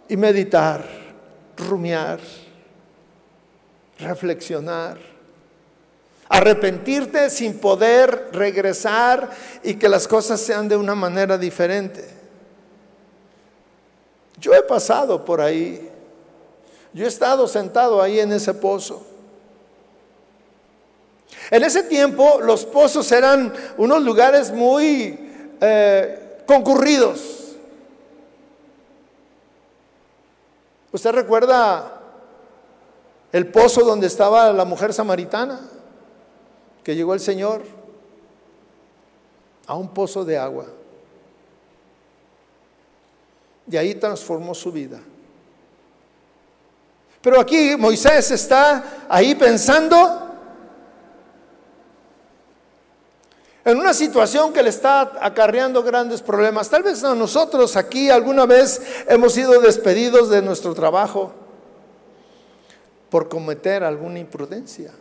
[0.07, 0.85] y meditar,
[1.57, 2.19] rumiar,
[3.99, 5.08] reflexionar
[6.29, 9.31] Arrepentirte sin poder regresar
[9.63, 12.07] y que las cosas sean de una manera diferente.
[14.39, 15.89] Yo he pasado por ahí.
[16.93, 19.05] Yo he estado sentado ahí en ese pozo.
[21.51, 25.17] En ese tiempo los pozos eran unos lugares muy
[25.59, 27.55] eh, concurridos.
[30.91, 32.01] ¿Usted recuerda
[33.31, 35.59] el pozo donde estaba la mujer samaritana?
[36.89, 37.61] Que llegó el Señor
[39.67, 40.65] a un pozo de agua.
[43.69, 44.99] Y ahí transformó su vida.
[47.21, 50.31] Pero aquí Moisés está ahí pensando
[53.63, 56.71] en una situación que le está acarreando grandes problemas.
[56.71, 61.33] Tal vez a nosotros aquí alguna vez hemos sido despedidos de nuestro trabajo
[63.11, 64.91] por cometer alguna imprudencia.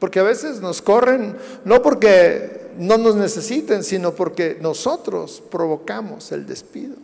[0.00, 6.46] Porque a veces nos corren, no porque no nos necesiten, sino porque nosotros provocamos el
[6.46, 6.96] despido.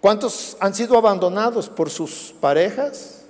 [0.00, 3.22] ¿Cuántos han sido abandonados por sus parejas?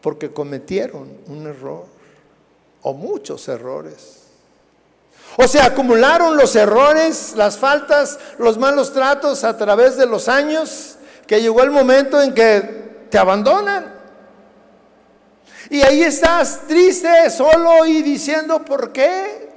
[0.00, 1.86] Porque cometieron un error
[2.82, 4.22] o muchos errores.
[5.36, 10.96] O se acumularon los errores, las faltas, los malos tratos a través de los años
[11.26, 13.92] que llegó el momento en que te abandonan.
[15.70, 19.48] Y ahí estás triste, solo y diciendo, ¿por qué?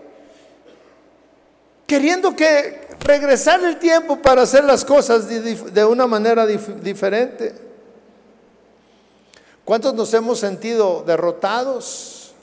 [1.85, 7.53] Queriendo que regresar el tiempo para hacer las cosas de, una manera diferente.
[9.65, 12.33] ¿Cuántos nos hemos sentido derrotados?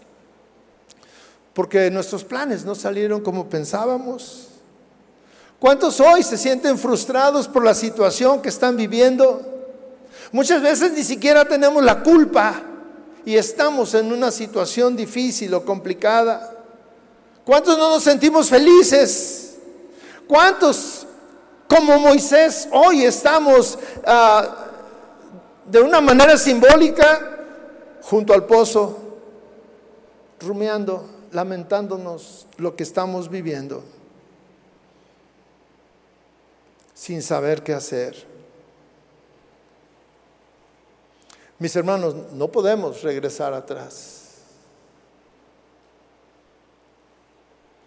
[1.54, 4.48] Porque nuestros planes no salieron como pensábamos.
[5.64, 9.40] ¿Cuántos hoy se sienten frustrados por la situación que están viviendo?
[10.30, 12.60] Muchas veces ni siquiera tenemos la culpa
[13.24, 16.54] y estamos en una situación difícil o complicada.
[17.46, 19.56] ¿Cuántos no nos sentimos felices?
[20.28, 21.06] ¿Cuántos,
[21.66, 24.66] como Moisés, hoy estamos ah,
[25.64, 27.38] de una manera simbólica
[28.02, 28.98] junto al pozo,
[30.40, 33.82] rumiando, lamentándonos lo que estamos viviendo,
[37.04, 38.16] sin saber qué hacer?
[41.58, 44.38] Mis hermanos, no podemos regresar atrás.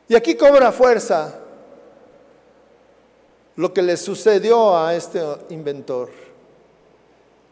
[0.07, 1.34] Y aquí cobra fuerza
[3.55, 6.11] lo que le sucedió a este inventor,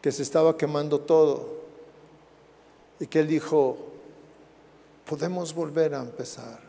[0.00, 1.48] que se estaba quemando todo
[3.00, 3.76] y que él dijo,
[5.04, 6.60] podemos volver a empezar,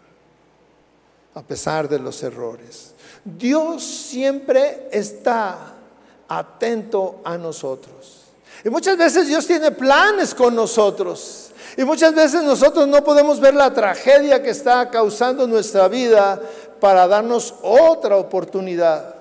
[1.37, 2.93] a pesar de los errores.
[3.23, 5.75] Dios siempre está
[6.27, 8.23] atento a nosotros.
[8.63, 11.51] Y muchas veces Dios tiene planes con nosotros.
[11.77, 16.41] Y muchas veces nosotros no podemos ver la tragedia que está causando nuestra vida
[16.79, 19.13] para darnos otra oportunidad.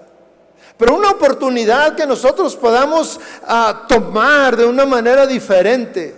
[0.78, 6.14] Pero una oportunidad que nosotros podamos ah, tomar de una manera diferente.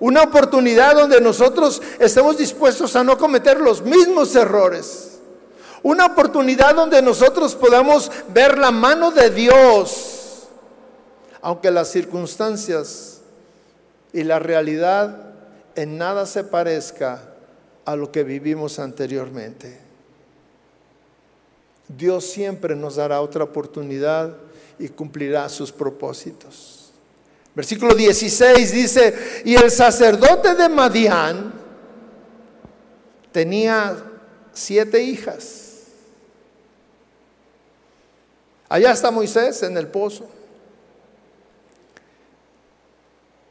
[0.00, 5.13] Una oportunidad donde nosotros estemos dispuestos a no cometer los mismos errores.
[5.84, 10.14] Una oportunidad donde nosotros podamos ver la mano de Dios
[11.44, 13.20] aunque las circunstancias
[14.14, 15.34] y la realidad
[15.74, 17.20] en nada se parezca
[17.84, 19.78] a lo que vivimos anteriormente.
[21.86, 24.34] Dios siempre nos dará otra oportunidad
[24.78, 26.92] y cumplirá sus propósitos.
[27.54, 31.52] Versículo 16 dice, y el sacerdote de Madián
[33.32, 33.94] tenía
[34.54, 35.63] siete hijas.
[38.68, 40.28] Allá está Moisés en el pozo.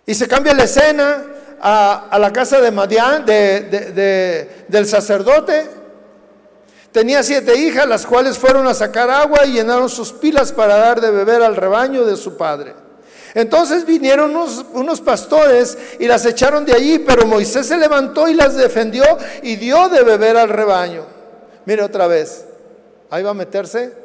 [0.06, 1.24] Y se cambia la escena
[1.62, 5.70] a, la casa de Madián, del sacerdote.
[6.92, 11.02] Tenía siete hijas, las cuales fueron a sacar agua y llenaron sus pilas para dar
[11.02, 12.76] de beber al rebaño de su padre.
[13.34, 18.36] Entonces vinieron unos, unos, pastores y las echaron de allí, pero Moisés se levantó y
[18.36, 19.04] las defendió
[19.42, 21.04] y dio de beber al rebaño.
[21.66, 22.46] Mire otra vez,
[23.10, 24.03] ahí va a meterse.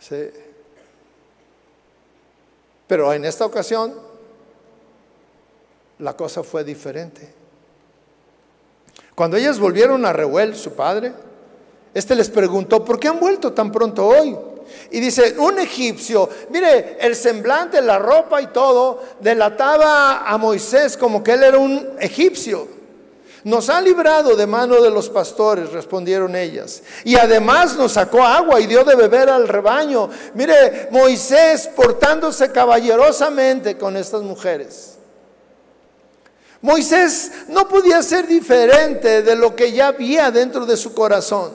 [0.00, 0.30] Sí.
[2.86, 3.94] Pero en esta ocasión
[6.00, 7.32] la cosa fue diferente.
[9.14, 11.12] Cuando ellas volvieron a Reuel, su padre,
[11.92, 14.36] este les preguntó, ¿por qué han vuelto tan pronto hoy?
[14.90, 21.22] Y dice, un egipcio, mire, el semblante, la ropa y todo, delataba a Moisés como
[21.22, 22.79] que él era un egipcio.
[23.44, 26.82] Nos ha librado de mano de los pastores, respondieron ellas.
[27.04, 30.10] Y además nos sacó agua y dio de beber al rebaño.
[30.34, 34.98] Mire, Moisés portándose caballerosamente con estas mujeres.
[36.60, 41.52] Moisés no podía ser diferente de lo que ya había dentro de su corazón.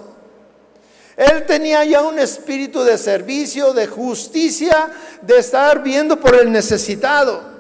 [1.16, 4.90] Él tenía ya un espíritu de servicio, de justicia,
[5.22, 7.55] de estar viendo por el necesitado.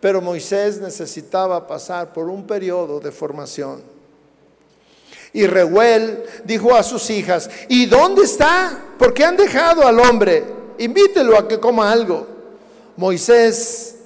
[0.00, 3.82] Pero Moisés necesitaba pasar por un periodo de formación.
[5.32, 8.82] Y Reuel dijo a sus hijas, ¿y dónde está?
[8.98, 10.42] ¿Por qué han dejado al hombre?
[10.78, 12.26] Invítelo a que coma algo.
[12.96, 13.96] Moisés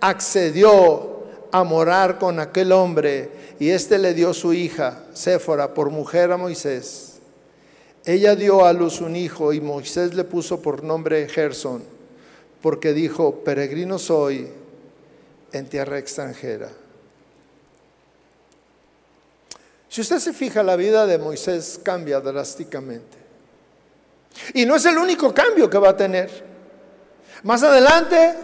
[0.00, 1.22] accedió
[1.52, 3.30] a morar con aquel hombre
[3.60, 7.12] y éste le dio su hija, Séfora, por mujer a Moisés.
[8.04, 11.84] Ella dio a luz un hijo y Moisés le puso por nombre Gerson,
[12.60, 14.48] porque dijo, peregrino soy
[15.52, 16.68] en tierra extranjera.
[19.88, 23.18] Si usted se fija, la vida de Moisés cambia drásticamente.
[24.54, 26.30] Y no es el único cambio que va a tener.
[27.42, 28.34] Más adelante,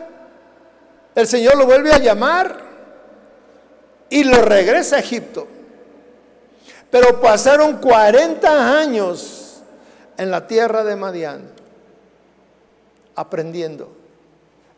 [1.14, 2.60] el Señor lo vuelve a llamar
[4.10, 5.48] y lo regresa a Egipto.
[6.90, 9.62] Pero pasaron 40 años
[10.18, 11.50] en la tierra de Madián,
[13.14, 13.96] aprendiendo,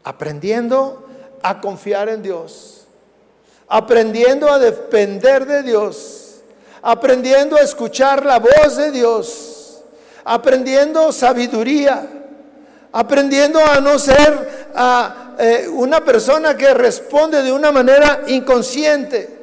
[0.05, 1.10] aprendiendo
[1.43, 2.87] a confiar en Dios,
[3.69, 6.41] aprendiendo a depender de Dios,
[6.83, 9.83] aprendiendo a escuchar la voz de Dios,
[10.25, 12.07] aprendiendo sabiduría,
[12.93, 19.39] aprendiendo a no ser una, eh, una persona que responde de una manera inconsciente.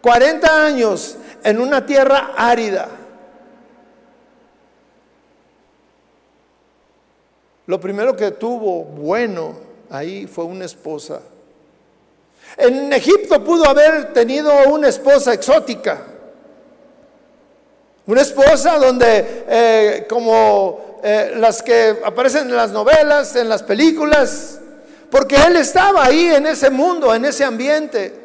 [0.00, 2.88] 40 años en una tierra árida.
[7.66, 11.20] Lo primero que tuvo bueno ahí fue una esposa.
[12.56, 16.00] En Egipto pudo haber tenido una esposa exótica.
[18.06, 24.58] Una esposa donde, eh, como eh, las que aparecen en las novelas, en las películas,
[25.10, 28.18] porque él estaba ahí en ese mundo, en ese ambiente.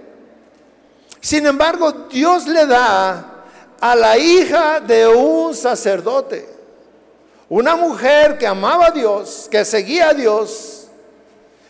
[1.19, 3.43] Sin embargo, Dios le da
[3.79, 6.47] a la hija de un sacerdote,
[7.49, 10.76] una mujer que amaba a Dios, que seguía a Dios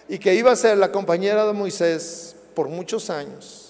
[0.10, 3.64] y que iba a ser la compañera de Moisés por muchos años.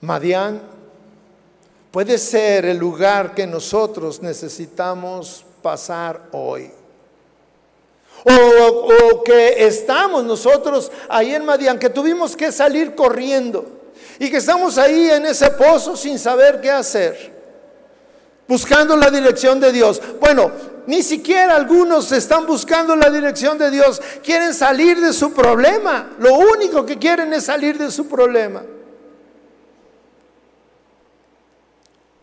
[0.00, 0.60] Madián
[1.90, 6.70] puede ser el lugar que nosotros necesitamos pasar hoy.
[8.26, 13.83] O, que estamos nosotros ahí en Madián, que tuvimos que salir corriendo
[14.18, 17.32] y que estamos ahí en ese pozo sin saber qué hacer,
[18.46, 20.00] buscando la dirección de Dios.
[20.20, 20.50] Bueno,
[20.86, 26.34] ni siquiera algunos están buscando la dirección de Dios, quieren salir de su problema, lo
[26.34, 28.62] único que quieren es salir de su problema.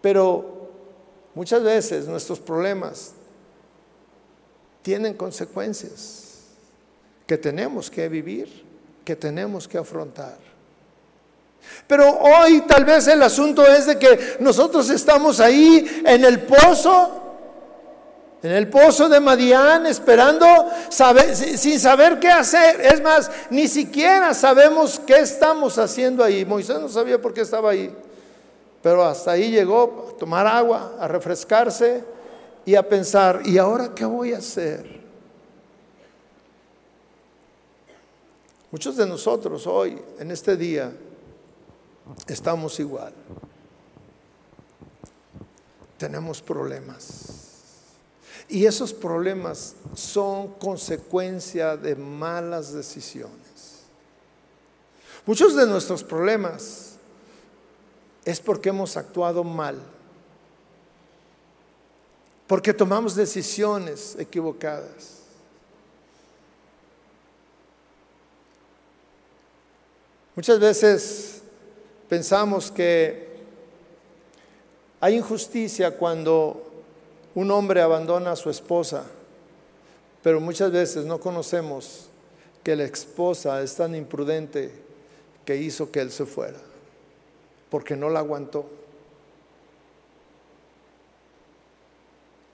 [0.01, 0.69] Pero
[1.35, 3.13] muchas veces nuestros problemas
[4.81, 6.31] tienen consecuencias
[7.27, 8.65] que tenemos que vivir,
[9.05, 10.50] que tenemos que afrontar.
[11.87, 17.21] Pero hoy tal vez el asunto es de que nosotros estamos ahí en el pozo,
[18.41, 20.45] en el pozo de Madián, esperando
[20.89, 22.81] sin saber qué hacer.
[22.81, 26.45] Es más, ni siquiera sabemos qué estamos haciendo ahí.
[26.45, 27.93] Moisés no sabía por qué estaba ahí.
[28.81, 32.03] Pero hasta ahí llegó a tomar agua, a refrescarse
[32.65, 35.01] y a pensar, ¿y ahora qué voy a hacer?
[38.71, 40.91] Muchos de nosotros hoy, en este día,
[42.27, 43.13] estamos igual.
[45.97, 47.41] Tenemos problemas.
[48.49, 53.39] Y esos problemas son consecuencia de malas decisiones.
[55.25, 56.95] Muchos de nuestros problemas
[58.25, 59.79] es porque hemos actuado mal,
[62.47, 65.19] porque tomamos decisiones equivocadas.
[70.35, 71.40] Muchas veces
[72.11, 73.25] pensamos que
[74.99, 76.69] hay injusticia cuando
[77.35, 79.05] un hombre abandona a su esposa,
[80.21, 82.07] pero muchas veces no conocemos
[82.63, 84.73] que la esposa es tan imprudente
[85.45, 86.57] que hizo que él se fuera
[87.69, 88.65] porque no la aguantó.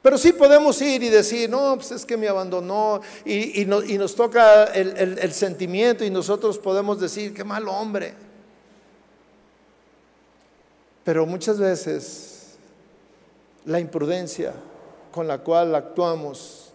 [0.04, 4.66] Pero sí podemos ir y decir, no, pues es que me abandonó y, nos toca
[4.66, 8.27] el, el sentimiento y nosotros podemos decir, qué mal hombre.
[11.08, 12.58] Pero muchas veces
[13.64, 14.52] la imprudencia
[15.10, 16.66] con la cual actuamos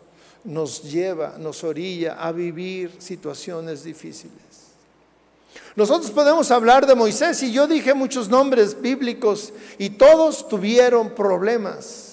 [0.44, 4.32] nos lleva, nos orilla a vivir situaciones difíciles.
[5.76, 12.12] Nosotros podemos hablar de Moisés y yo dije muchos nombres bíblicos y todos tuvieron problemas.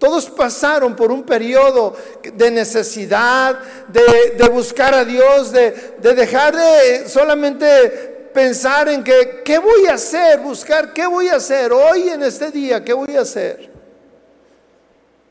[0.00, 1.94] Todos pasaron por un periodo
[2.34, 8.07] de necesidad, de, buscar a Dios, de, de, dejar de solamente
[8.38, 10.38] pensar en que, ¿qué voy a hacer?
[10.38, 12.84] Buscar, ¿qué voy a hacer hoy en este día?
[12.84, 13.68] ¿Qué voy a hacer?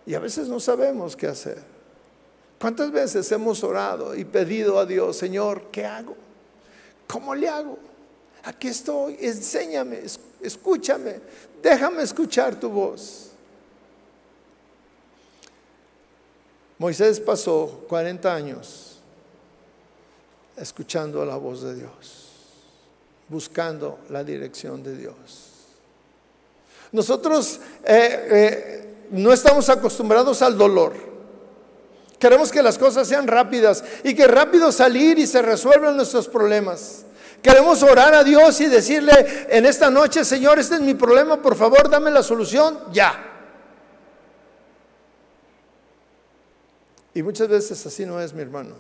[0.06, 1.58] Y a veces no sabemos qué hacer.
[2.60, 6.18] ¿Cuántas veces hemos orado y pedido a Dios, Señor, ¿qué hago?
[7.08, 7.78] ¿Cómo le hago?
[8.44, 10.02] Aquí estoy, enséñame,
[10.42, 11.22] escúchame,
[11.64, 13.32] déjame escuchar tu voz.
[16.78, 19.00] Moisés pasó 40 años
[20.58, 22.27] escuchando la voz de Dios,
[23.30, 25.16] buscando la dirección de Dios.
[26.92, 30.94] Nosotros eh, eh, no estamos acostumbrados al dolor.
[32.20, 37.06] Queremos que las cosas sean rápidas y que rápido salir y se resuelvan nuestros problemas.
[37.42, 41.56] Queremos orar a Dios y decirle en esta noche, Señor, este es mi problema, por
[41.56, 43.24] favor, dame la solución ya.
[47.14, 48.76] Y muchas veces así no es, mi hermano.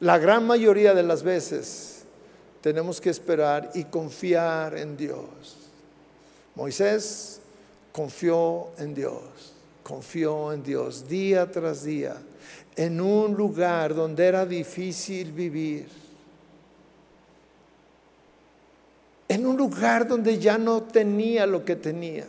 [0.00, 2.02] La gran mayoría de las veces
[2.60, 5.56] tenemos que esperar y confiar en Dios.
[6.54, 7.40] Moisés
[7.92, 9.54] confió en Dios
[9.90, 12.14] confió en Dios día tras día,
[12.76, 16.00] en un lugar donde era difícil vivir.
[19.30, 22.26] en un lugar donde ya no tenía lo que tenía.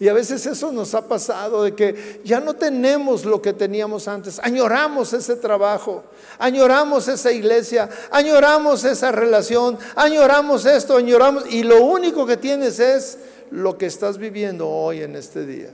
[0.00, 4.08] Y a veces eso nos ha pasado, de que ya no tenemos lo que teníamos
[4.08, 4.40] antes.
[4.42, 6.04] Añoramos ese trabajo,
[6.38, 11.44] añoramos esa iglesia, añoramos esa relación, añoramos esto, añoramos.
[11.48, 13.18] Y lo único que tienes es
[13.50, 15.70] lo que estás viviendo hoy en este día.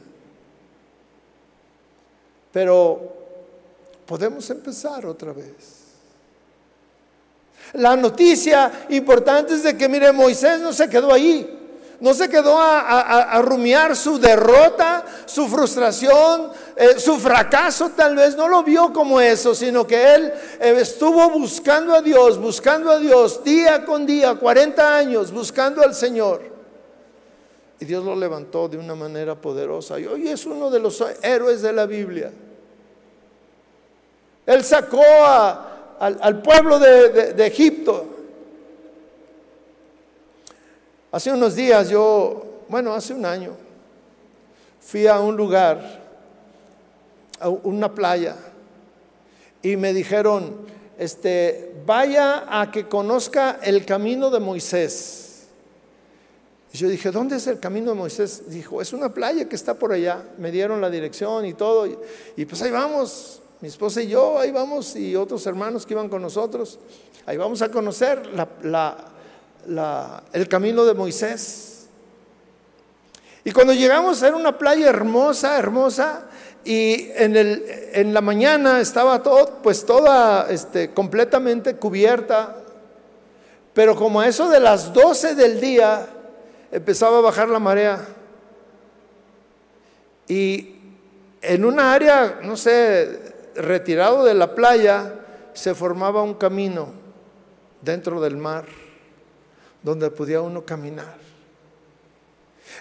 [2.52, 3.14] Pero
[4.04, 5.80] podemos empezar otra vez.
[7.74, 11.59] La noticia importante es de que, mire, Moisés no se quedó ahí.
[12.00, 18.36] No se quedó a, rumiar su derrota, su frustración, eh, su fracaso tal vez.
[18.36, 22.98] No lo vio como eso, sino que él eh, estuvo buscando a Dios, buscando a
[22.98, 26.40] Dios día con día, 40 años, buscando al Señor.
[27.78, 30.00] Y Dios lo levantó de una manera poderosa.
[30.00, 32.32] Y hoy es uno de los héroes de la Biblia.
[34.46, 35.02] Él sacó
[35.98, 38.09] al, pueblo de Egipto
[41.12, 43.52] Hace unos días yo, bueno, hace un año,
[44.80, 46.00] fui a un lugar,
[47.40, 48.36] a una playa,
[49.60, 50.54] y me dijeron,
[50.98, 55.48] este, vaya a que conozca el camino de Moisés.
[56.72, 58.48] Y yo dije, ¿dónde es el camino de Moisés?
[58.48, 60.22] Dijo, es una playa que está por allá.
[60.38, 61.88] Me dieron la dirección y todo.
[62.36, 66.08] Y, pues ahí vamos, mi esposa y yo, ahí vamos, y otros hermanos que iban
[66.08, 66.78] con nosotros.
[67.26, 68.96] Ahí vamos a conocer la, la
[70.32, 71.88] el camino de Moisés.
[73.44, 76.24] Y cuando llegamos era una playa hermosa, hermosa,
[76.64, 82.56] y en, el, en la mañana estaba todo, pues toda este, completamente cubierta,
[83.72, 86.06] pero como a eso de las 12 del día
[86.70, 88.06] empezaba a bajar la marea.
[90.28, 90.74] Y
[91.40, 95.14] en una área, no sé, retirado de la playa,
[95.54, 96.88] se formaba un camino
[97.80, 98.66] dentro del mar
[99.82, 101.30] donde podía uno caminar.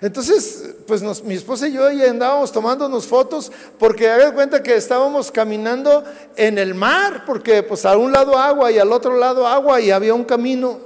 [0.01, 6.05] Entonces, pues mi esposa y yo andábamos tomándonos fotos porque haga cuenta que estábamos caminando
[6.37, 9.91] en el mar, porque pues a un lado agua y al otro lado agua y
[9.91, 10.79] había un camino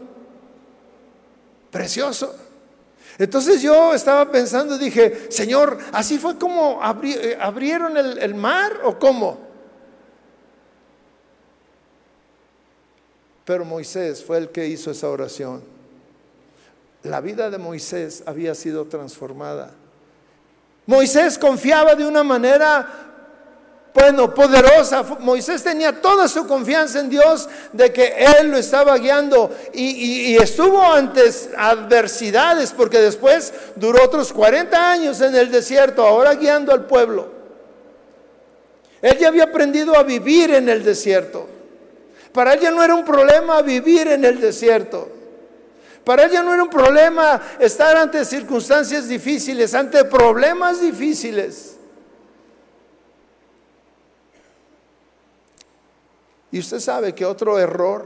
[1.70, 2.36] precioso.
[3.20, 9.38] Entonces yo estaba pensando, dije, Señor, ¿así fue como eh, abrieron el mar o cómo?
[13.46, 15.73] Pero Moisés fue el que hizo esa oración
[17.04, 19.72] la vida de Moisés había sido transformada.
[20.86, 22.88] Moisés confiaba de una manera,
[23.94, 25.04] bueno, poderosa.
[25.20, 30.82] Moisés tenía toda su confianza en Dios de que Él lo estaba guiando y, estuvo
[30.82, 37.32] antes adversidades porque después duró otros 40 años en el desierto, ahora guiando al pueblo.
[39.02, 41.50] Él ya había aprendido a vivir en el desierto.
[42.32, 45.23] Para él ya no era un problema vivir en el desierto.
[46.04, 51.78] Para ella no era un problema estar ante circunstancias difíciles, ante problemas difíciles.
[56.52, 58.06] Y usted sabe que otro error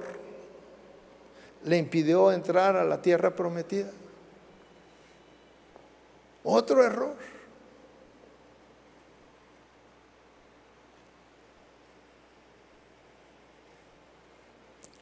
[1.66, 3.90] le impidió entrar a la tierra prometida.
[6.44, 7.16] Otro error.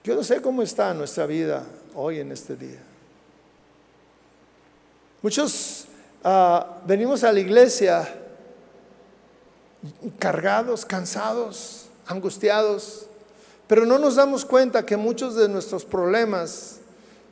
[0.03, 1.65] Yo no sé cómo está nuestra vida
[1.95, 2.81] hoy en este día.
[5.21, 5.85] Muchos
[6.23, 8.07] ah, venimos a la iglesia
[10.19, 13.07] cargados, cansados, angustiados,
[13.67, 16.79] pero no nos damos cuenta que muchos de nuestros problemas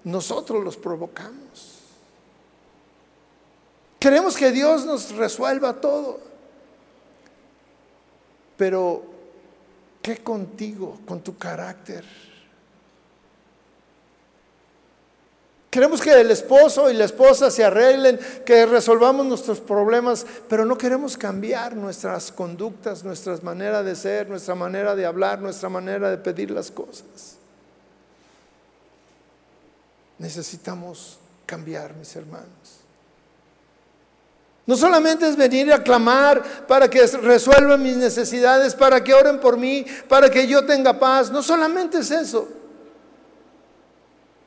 [0.03, 1.79] nosotros los provocamos.
[3.99, 6.19] Queremos que Dios nos resuelva todo,
[8.57, 9.03] pero
[10.01, 12.03] ¿qué contigo, con tu carácter?
[15.73, 20.77] Queremos que el esposo y la esposa se arreglen, que resolvamos nuestros problemas, pero no
[20.77, 26.17] queremos cambiar nuestras conductas, nuestra manera de ser, nuestra manera de hablar, nuestra manera de
[26.19, 27.37] pedir las cosas.
[30.19, 31.17] Necesitamos
[31.47, 32.83] cambiar, mis hermanos.
[34.67, 39.57] No solamente es venir a clamar para que resuelvan mis necesidades, para que oren por
[39.57, 41.31] mí, para que yo tenga paz.
[41.31, 42.47] No solamente es eso.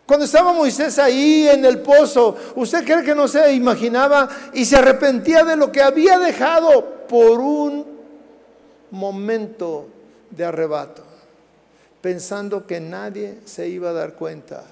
[0.06, 4.76] Cuando estaba Moisés ahí en el pozo, ¿usted cree que no se imaginaba y se
[4.76, 7.84] arrepentía de lo que había dejado por un
[8.92, 9.88] momento
[10.30, 11.02] de arrebato,
[12.00, 14.64] pensando que nadie se iba a dar cuenta?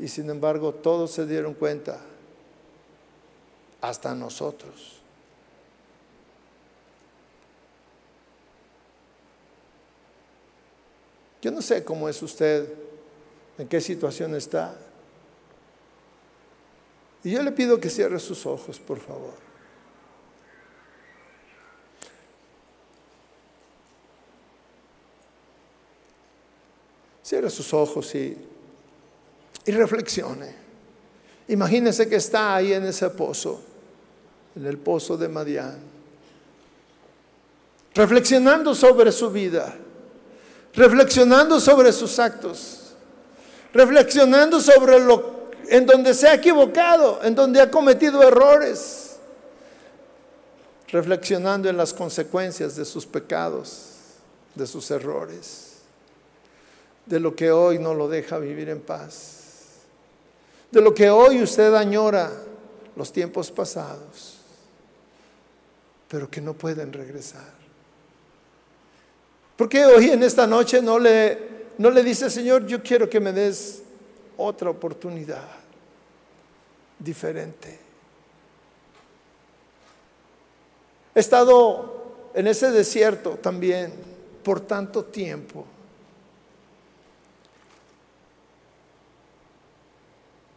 [0.00, 2.00] Y sin embargo todos se dieron cuenta,
[3.80, 5.00] hasta nosotros.
[11.40, 12.83] Yo no sé cómo es usted
[13.58, 14.76] en qué situación está.
[17.22, 19.32] Y yo le pido que cierre sus ojos, por favor.
[27.22, 28.36] Cierre sus ojos y,
[29.64, 30.54] y reflexione.
[31.48, 33.62] Imagínese que está ahí en ese pozo,
[34.54, 35.78] en el pozo de Madián,
[37.94, 39.74] reflexionando sobre su vida,
[40.74, 42.83] reflexionando sobre sus actos,
[43.74, 45.34] reflexionando sobre lo
[45.68, 49.16] en donde se ha equivocado, en donde ha cometido errores,
[50.88, 53.88] reflexionando en las consecuencias de sus pecados,
[54.54, 55.74] de sus errores
[57.06, 59.82] de lo que hoy no lo deja vivir en paz,
[60.70, 62.32] de lo que hoy usted añora
[62.96, 64.38] los tiempos pasados,
[66.08, 67.52] pero que no pueden regresar.
[69.56, 71.38] ¿Por qué hoy en esta noche no le,
[71.78, 73.82] no le dice, Señor, yo quiero que me des
[74.36, 75.48] otra oportunidad
[76.98, 77.78] diferente?
[81.14, 83.92] He estado en ese desierto también
[84.42, 85.64] por tanto tiempo.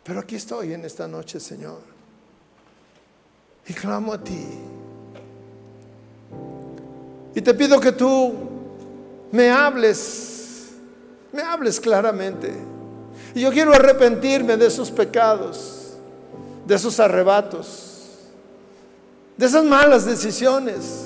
[0.03, 1.81] Pero aquí estoy en esta noche, Señor.
[3.67, 4.47] Y clamo a ti.
[7.35, 8.33] Y te pido que tú
[9.31, 10.36] me hables,
[11.37, 12.51] me hables claramente.
[13.35, 15.93] Y yo quiero arrepentirme de esos pecados,
[16.65, 18.09] de esos arrebatos,
[19.37, 21.05] de esas malas decisiones.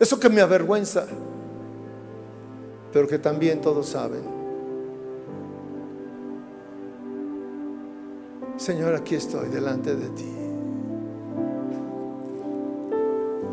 [0.00, 1.06] Eso que me avergüenza
[2.92, 4.22] pero que también todos saben.
[8.58, 10.41] Señor, aquí estoy delante de ti.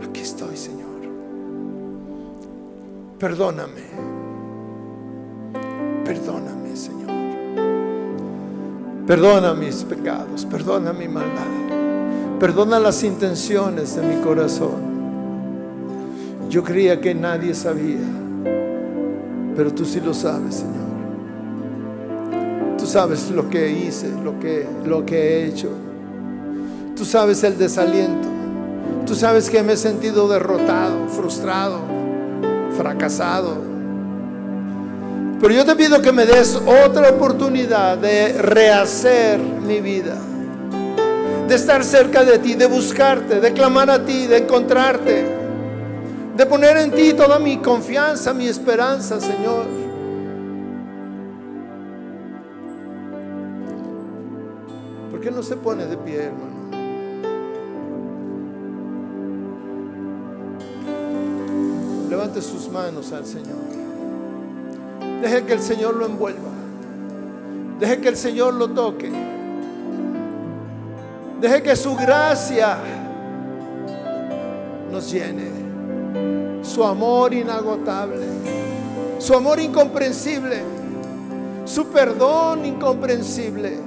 [0.04, 0.88] Aquí estoy, Señor.
[3.20, 3.84] Perdóname.
[6.06, 7.10] Perdóname, Señor.
[9.06, 14.90] Perdona mis pecados, perdona mi maldad, perdona las intenciones de mi corazón.
[16.50, 18.20] Yo creía que nadie sabía
[19.60, 20.88] pero tú sí lo sabes, Señor.
[22.78, 25.68] Tú sabes lo que hice, lo que, lo que he hecho.
[26.96, 28.30] Tú sabes el desaliento.
[29.10, 31.80] Tú sabes que me he sentido derrotado, frustrado,
[32.78, 33.58] fracasado.
[35.42, 36.56] Pero yo te pido que me des
[36.86, 40.16] otra oportunidad de rehacer mi vida,
[41.48, 45.26] de estar cerca de ti, de buscarte, de clamar a ti, de encontrarte
[46.38, 49.66] de poner en ti toda mi confianza, mi esperanza, Señor.
[55.10, 56.59] ¿Por qué no se pone de pie, hermano?
[62.20, 63.56] Levante sus manos al Señor.
[65.22, 66.50] Deje que el Señor lo envuelva.
[67.80, 69.10] Deje que el Señor lo toque.
[71.40, 72.78] Deje que su gracia
[74.92, 75.48] nos llene
[76.62, 78.26] su amor inagotable,
[79.20, 80.62] su amor incomprensible,
[81.64, 83.80] su perdón incomprensible.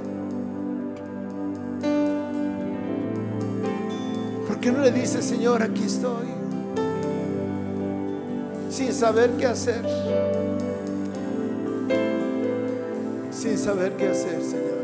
[4.47, 6.42] ¿Por qué no le dice, Señor, aquí estoy?
[8.73, 9.85] Sin saber qué hacer.
[13.29, 14.82] Sin saber qué hacer, Señor.